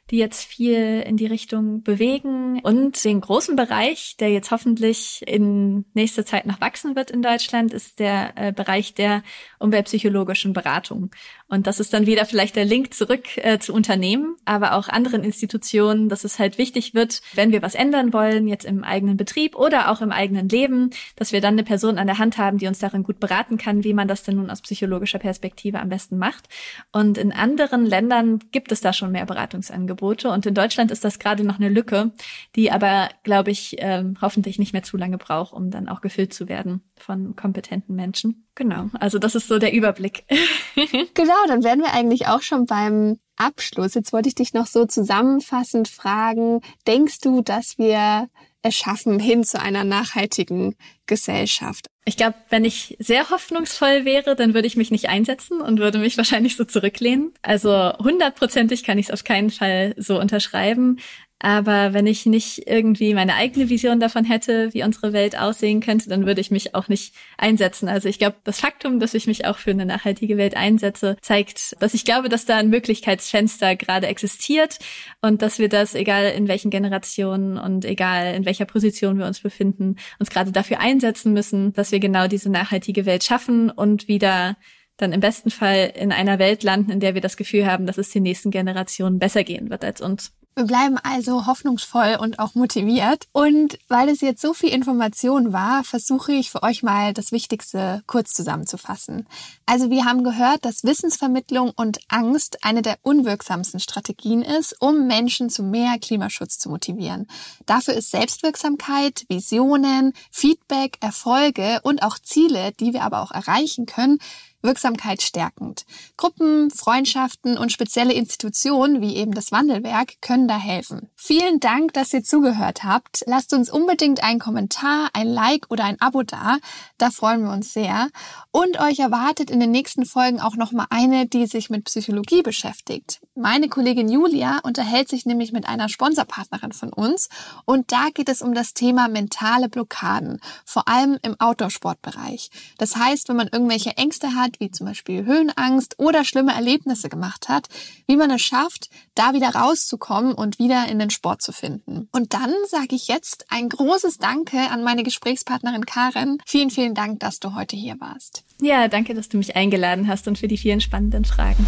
die 0.09 0.17
jetzt 0.17 0.45
viel 0.45 1.03
in 1.05 1.17
die 1.17 1.25
Richtung 1.25 1.83
bewegen. 1.83 2.59
Und 2.63 3.03
den 3.03 3.21
großen 3.21 3.55
Bereich, 3.55 4.15
der 4.17 4.31
jetzt 4.31 4.51
hoffentlich 4.51 5.21
in 5.25 5.85
nächster 5.93 6.25
Zeit 6.25 6.45
noch 6.45 6.61
wachsen 6.61 6.95
wird 6.95 7.11
in 7.11 7.21
Deutschland, 7.21 7.73
ist 7.73 7.99
der 7.99 8.31
äh, 8.35 8.51
Bereich 8.53 8.93
der 8.93 9.23
umweltpsychologischen 9.59 10.53
Beratung. 10.53 11.11
Und 11.47 11.67
das 11.67 11.79
ist 11.79 11.93
dann 11.93 12.05
wieder 12.05 12.25
vielleicht 12.25 12.55
der 12.55 12.65
Link 12.65 12.93
zurück 12.93 13.25
äh, 13.37 13.59
zu 13.59 13.73
Unternehmen, 13.73 14.35
aber 14.45 14.73
auch 14.73 14.87
anderen 14.87 15.23
Institutionen, 15.23 16.09
dass 16.09 16.23
es 16.23 16.39
halt 16.39 16.57
wichtig 16.57 16.93
wird, 16.93 17.21
wenn 17.33 17.51
wir 17.51 17.61
was 17.61 17.75
ändern 17.75 18.13
wollen, 18.13 18.47
jetzt 18.47 18.65
im 18.65 18.83
eigenen 18.83 19.17
Betrieb 19.17 19.55
oder 19.55 19.91
auch 19.91 20.01
im 20.01 20.11
eigenen 20.11 20.49
Leben, 20.49 20.91
dass 21.15 21.31
wir 21.31 21.41
dann 21.41 21.55
eine 21.55 21.63
Person 21.63 21.97
an 21.97 22.07
der 22.07 22.17
Hand 22.17 22.37
haben, 22.37 22.57
die 22.57 22.67
uns 22.67 22.79
darin 22.79 23.03
gut 23.03 23.19
beraten 23.19 23.57
kann, 23.57 23.83
wie 23.83 23.93
man 23.93 24.07
das 24.07 24.23
denn 24.23 24.37
nun 24.37 24.49
aus 24.49 24.61
psychologischer 24.61 25.19
Perspektive 25.19 25.79
am 25.79 25.89
besten 25.89 26.17
macht. 26.17 26.47
Und 26.91 27.17
in 27.17 27.31
anderen 27.31 27.85
Ländern 27.85 28.39
gibt 28.51 28.71
es 28.71 28.81
da 28.81 28.93
schon 28.93 29.11
mehr 29.11 29.25
Beratungsangebote. 29.25 29.96
Angebote. 29.97 30.29
Und 30.29 30.45
in 30.45 30.53
Deutschland 30.53 30.91
ist 30.91 31.03
das 31.03 31.19
gerade 31.19 31.43
noch 31.43 31.57
eine 31.57 31.69
Lücke, 31.69 32.11
die 32.55 32.71
aber, 32.71 33.09
glaube 33.23 33.51
ich, 33.51 33.75
ähm, 33.79 34.17
hoffentlich 34.21 34.59
nicht 34.59 34.73
mehr 34.73 34.83
zu 34.83 34.97
lange 34.97 35.17
braucht, 35.17 35.53
um 35.53 35.71
dann 35.71 35.89
auch 35.89 36.01
gefüllt 36.01 36.33
zu 36.33 36.47
werden 36.47 36.81
von 36.97 37.35
kompetenten 37.35 37.95
Menschen. 37.95 38.47
Genau, 38.55 38.89
also 38.99 39.19
das 39.19 39.35
ist 39.35 39.47
so 39.47 39.59
der 39.59 39.73
Überblick. 39.73 40.25
genau, 41.13 41.47
dann 41.47 41.63
wären 41.63 41.79
wir 41.79 41.93
eigentlich 41.93 42.27
auch 42.27 42.41
schon 42.41 42.65
beim 42.65 43.19
Abschluss. 43.35 43.93
Jetzt 43.93 44.13
wollte 44.13 44.29
ich 44.29 44.35
dich 44.35 44.53
noch 44.53 44.67
so 44.67 44.85
zusammenfassend 44.85 45.87
fragen, 45.87 46.61
denkst 46.87 47.19
du, 47.19 47.41
dass 47.41 47.77
wir 47.77 48.29
es 48.61 48.75
schaffen 48.75 49.19
hin 49.19 49.43
zu 49.43 49.59
einer 49.59 49.83
nachhaltigen 49.83 50.75
Gesellschaft? 51.05 51.87
Ich 52.07 52.15
glaube, 52.15 52.35
wenn 52.49 52.63
ich 52.63 52.95
sehr 52.99 53.31
hoffnungsvoll 53.31 54.05
wäre, 54.05 54.37
dann 54.37 54.53
würde 54.53 54.65
ich 54.65 54.77
mich 54.77 54.91
nicht 54.91 55.09
einsetzen 55.09 55.59
und 55.59 55.79
würde 55.79 55.97
mich 55.97 56.15
wahrscheinlich 56.17 56.55
so 56.55 56.63
zurücklehnen. 56.63 57.33
Also 57.41 57.91
hundertprozentig 57.97 58.85
kann 58.85 58.97
ich 58.97 59.07
es 59.07 59.11
auf 59.11 59.25
keinen 59.25 59.49
Fall 59.49 59.93
so 59.97 60.17
unterschreiben. 60.17 60.99
Aber 61.39 61.93
wenn 61.93 62.07
ich 62.07 62.25
nicht 62.25 62.67
irgendwie 62.67 63.13
meine 63.13 63.35
eigene 63.35 63.69
Vision 63.69 63.99
davon 63.99 64.25
hätte, 64.25 64.73
wie 64.73 64.83
unsere 64.83 65.13
Welt 65.13 65.37
aussehen 65.37 65.81
könnte, 65.81 66.09
dann 66.09 66.25
würde 66.25 66.41
ich 66.41 66.49
mich 66.49 66.73
auch 66.73 66.87
nicht 66.87 67.13
einsetzen. 67.37 67.87
Also 67.87 68.09
ich 68.09 68.17
glaube, 68.17 68.37
das 68.43 68.59
Faktum, 68.59 68.99
dass 68.99 69.13
ich 69.13 69.27
mich 69.27 69.45
auch 69.45 69.59
für 69.59 69.69
eine 69.69 69.85
nachhaltige 69.85 70.37
Welt 70.37 70.57
einsetze, 70.57 71.15
zeigt, 71.21 71.75
dass 71.79 71.93
ich 71.93 72.05
glaube, 72.05 72.29
dass 72.29 72.45
da 72.45 72.57
ein 72.57 72.69
Möglichkeitsfenster 72.69 73.75
gerade 73.75 74.07
existiert 74.07 74.79
und 75.21 75.43
dass 75.43 75.59
wir 75.59 75.69
das, 75.69 75.93
egal 75.93 76.31
in 76.31 76.47
welchen 76.47 76.71
Generationen 76.71 77.59
und 77.59 77.85
egal 77.85 78.33
in 78.33 78.45
welcher 78.45 78.65
Position 78.65 79.19
wir 79.19 79.27
uns 79.27 79.39
befinden, 79.39 79.97
uns 80.17 80.31
gerade 80.31 80.51
dafür 80.51 80.79
einsetzen 80.79 81.33
müssen, 81.33 81.71
dass 81.73 81.91
wir 81.91 81.99
genau 81.99 82.27
diese 82.27 82.49
nachhaltige 82.49 83.05
Welt 83.05 83.23
schaffen 83.23 83.69
und 83.69 84.07
wieder 84.07 84.57
dann 84.97 85.13
im 85.13 85.19
besten 85.19 85.51
Fall 85.51 85.93
in 85.95 86.11
einer 86.11 86.39
Welt 86.39 86.63
landen, 86.63 86.89
in 86.89 86.99
der 86.99 87.13
wir 87.13 87.21
das 87.21 87.37
Gefühl 87.37 87.67
haben, 87.67 87.85
dass 87.85 87.99
es 87.99 88.09
den 88.09 88.23
nächsten 88.23 88.49
Generationen 88.49 89.19
besser 89.19 89.43
gehen 89.43 89.69
wird 89.69 89.85
als 89.85 90.01
uns. 90.01 90.36
Wir 90.57 90.65
bleiben 90.65 90.97
also 91.03 91.45
hoffnungsvoll 91.45 92.17
und 92.19 92.39
auch 92.39 92.55
motiviert. 92.55 93.27
Und 93.31 93.77
weil 93.89 94.09
es 94.09 94.21
jetzt 94.21 94.41
so 94.41 94.55
viel 94.55 94.69
Information 94.69 95.53
war, 95.53 95.83
versuche 95.83 96.31
ich 96.31 96.49
für 96.49 96.63
euch 96.63 96.81
mal 96.81 97.13
das 97.13 97.31
Wichtigste 97.31 98.01
kurz 98.07 98.33
zusammenzufassen. 98.33 99.27
Also 99.67 99.91
wir 99.91 100.05
haben 100.05 100.23
gehört, 100.23 100.65
dass 100.65 100.83
Wissensvermittlung 100.83 101.73
und 101.75 101.99
Angst 102.07 102.65
eine 102.65 102.81
der 102.81 102.97
unwirksamsten 103.03 103.79
Strategien 103.79 104.41
ist, 104.41 104.75
um 104.81 105.05
Menschen 105.05 105.51
zu 105.51 105.61
mehr 105.61 105.99
Klimaschutz 105.99 106.57
zu 106.57 106.71
motivieren. 106.71 107.27
Dafür 107.67 107.93
ist 107.93 108.09
Selbstwirksamkeit, 108.09 109.25
Visionen, 109.29 110.13
Feedback, 110.31 110.97
Erfolge 111.01 111.81
und 111.83 112.01
auch 112.01 112.17
Ziele, 112.17 112.71
die 112.79 112.93
wir 112.93 113.03
aber 113.03 113.21
auch 113.21 113.29
erreichen 113.29 113.85
können, 113.85 114.17
Wirksamkeit 114.61 115.21
stärkend. 115.21 115.85
Gruppen, 116.17 116.71
Freundschaften 116.71 117.57
und 117.57 117.71
spezielle 117.71 118.13
Institutionen 118.13 119.01
wie 119.01 119.15
eben 119.15 119.33
das 119.33 119.51
Wandelwerk 119.51 120.21
können 120.21 120.47
da 120.47 120.57
helfen. 120.57 121.09
Vielen 121.15 121.59
Dank, 121.59 121.93
dass 121.93 122.13
ihr 122.13 122.23
zugehört 122.23 122.83
habt. 122.83 123.23
Lasst 123.27 123.53
uns 123.53 123.69
unbedingt 123.69 124.23
einen 124.23 124.39
Kommentar, 124.39 125.09
ein 125.13 125.27
Like 125.27 125.67
oder 125.69 125.85
ein 125.85 126.01
Abo 126.01 126.23
da. 126.23 126.57
Da 126.97 127.11
freuen 127.11 127.43
wir 127.43 127.51
uns 127.51 127.73
sehr. 127.73 128.09
Und 128.51 128.79
euch 128.79 128.99
erwartet 128.99 129.51
in 129.51 129.59
den 129.59 129.71
nächsten 129.71 130.05
Folgen 130.05 130.39
auch 130.39 130.55
noch 130.55 130.71
mal 130.71 130.87
eine, 130.89 131.27
die 131.27 131.45
sich 131.45 131.69
mit 131.69 131.85
Psychologie 131.85 132.41
beschäftigt. 132.41 133.19
Meine 133.35 133.69
Kollegin 133.69 134.09
Julia 134.09 134.59
unterhält 134.63 135.09
sich 135.09 135.25
nämlich 135.25 135.51
mit 135.51 135.67
einer 135.67 135.89
Sponsorpartnerin 135.89 136.71
von 136.71 136.91
uns 136.91 137.29
und 137.65 137.91
da 137.91 138.07
geht 138.13 138.29
es 138.29 138.41
um 138.41 138.53
das 138.53 138.73
Thema 138.73 139.07
mentale 139.07 139.69
Blockaden, 139.69 140.39
vor 140.65 140.87
allem 140.87 141.19
im 141.21 141.39
Outdoor-Sportbereich. 141.39 142.49
Das 142.77 142.95
heißt, 142.95 143.29
wenn 143.29 143.35
man 143.35 143.49
irgendwelche 143.51 143.95
Ängste 143.97 144.33
hat, 144.47 144.59
wie 144.59 144.71
zum 144.71 144.87
Beispiel 144.87 145.25
Höhenangst 145.25 145.99
oder 145.99 146.23
schlimme 146.25 146.53
Erlebnisse 146.53 147.09
gemacht 147.09 147.49
hat, 147.49 147.67
wie 148.07 148.17
man 148.17 148.31
es 148.31 148.41
schafft, 148.41 148.89
da 149.15 149.33
wieder 149.33 149.49
rauszukommen 149.49 150.33
und 150.33 150.59
wieder 150.59 150.87
in 150.87 150.99
den 150.99 151.09
Sport 151.09 151.41
zu 151.41 151.51
finden. 151.51 152.07
Und 152.11 152.33
dann 152.33 152.53
sage 152.69 152.95
ich 152.95 153.07
jetzt 153.07 153.45
ein 153.49 153.69
großes 153.69 154.17
Danke 154.17 154.57
an 154.71 154.83
meine 154.83 155.03
Gesprächspartnerin 155.03 155.85
Karen. 155.85 156.37
Vielen, 156.45 156.69
vielen 156.69 156.95
Dank, 156.95 157.19
dass 157.19 157.39
du 157.39 157.55
heute 157.55 157.75
hier 157.75 157.99
warst. 157.99 158.43
Ja, 158.61 158.87
danke, 158.87 159.13
dass 159.13 159.29
du 159.29 159.37
mich 159.37 159.55
eingeladen 159.55 160.07
hast 160.07 160.27
und 160.27 160.37
für 160.37 160.47
die 160.47 160.57
vielen 160.57 160.81
spannenden 160.81 161.25
Fragen. 161.25 161.67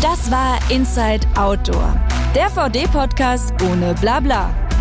Das 0.00 0.30
war 0.30 0.58
Inside 0.70 1.26
Outdoor, 1.36 1.96
der 2.34 2.50
VD-Podcast 2.50 3.52
ohne 3.62 3.94
Blabla. 4.00 4.71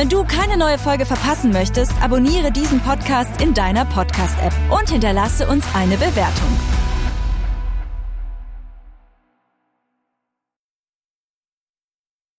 Wenn 0.00 0.08
du 0.08 0.24
keine 0.24 0.56
neue 0.56 0.78
Folge 0.78 1.04
verpassen 1.04 1.52
möchtest, 1.52 1.92
abonniere 2.00 2.50
diesen 2.50 2.80
Podcast 2.80 3.42
in 3.42 3.52
deiner 3.52 3.84
Podcast-App 3.84 4.54
und 4.70 4.88
hinterlasse 4.88 5.46
uns 5.46 5.62
eine 5.74 5.98
Bewertung. 5.98 6.79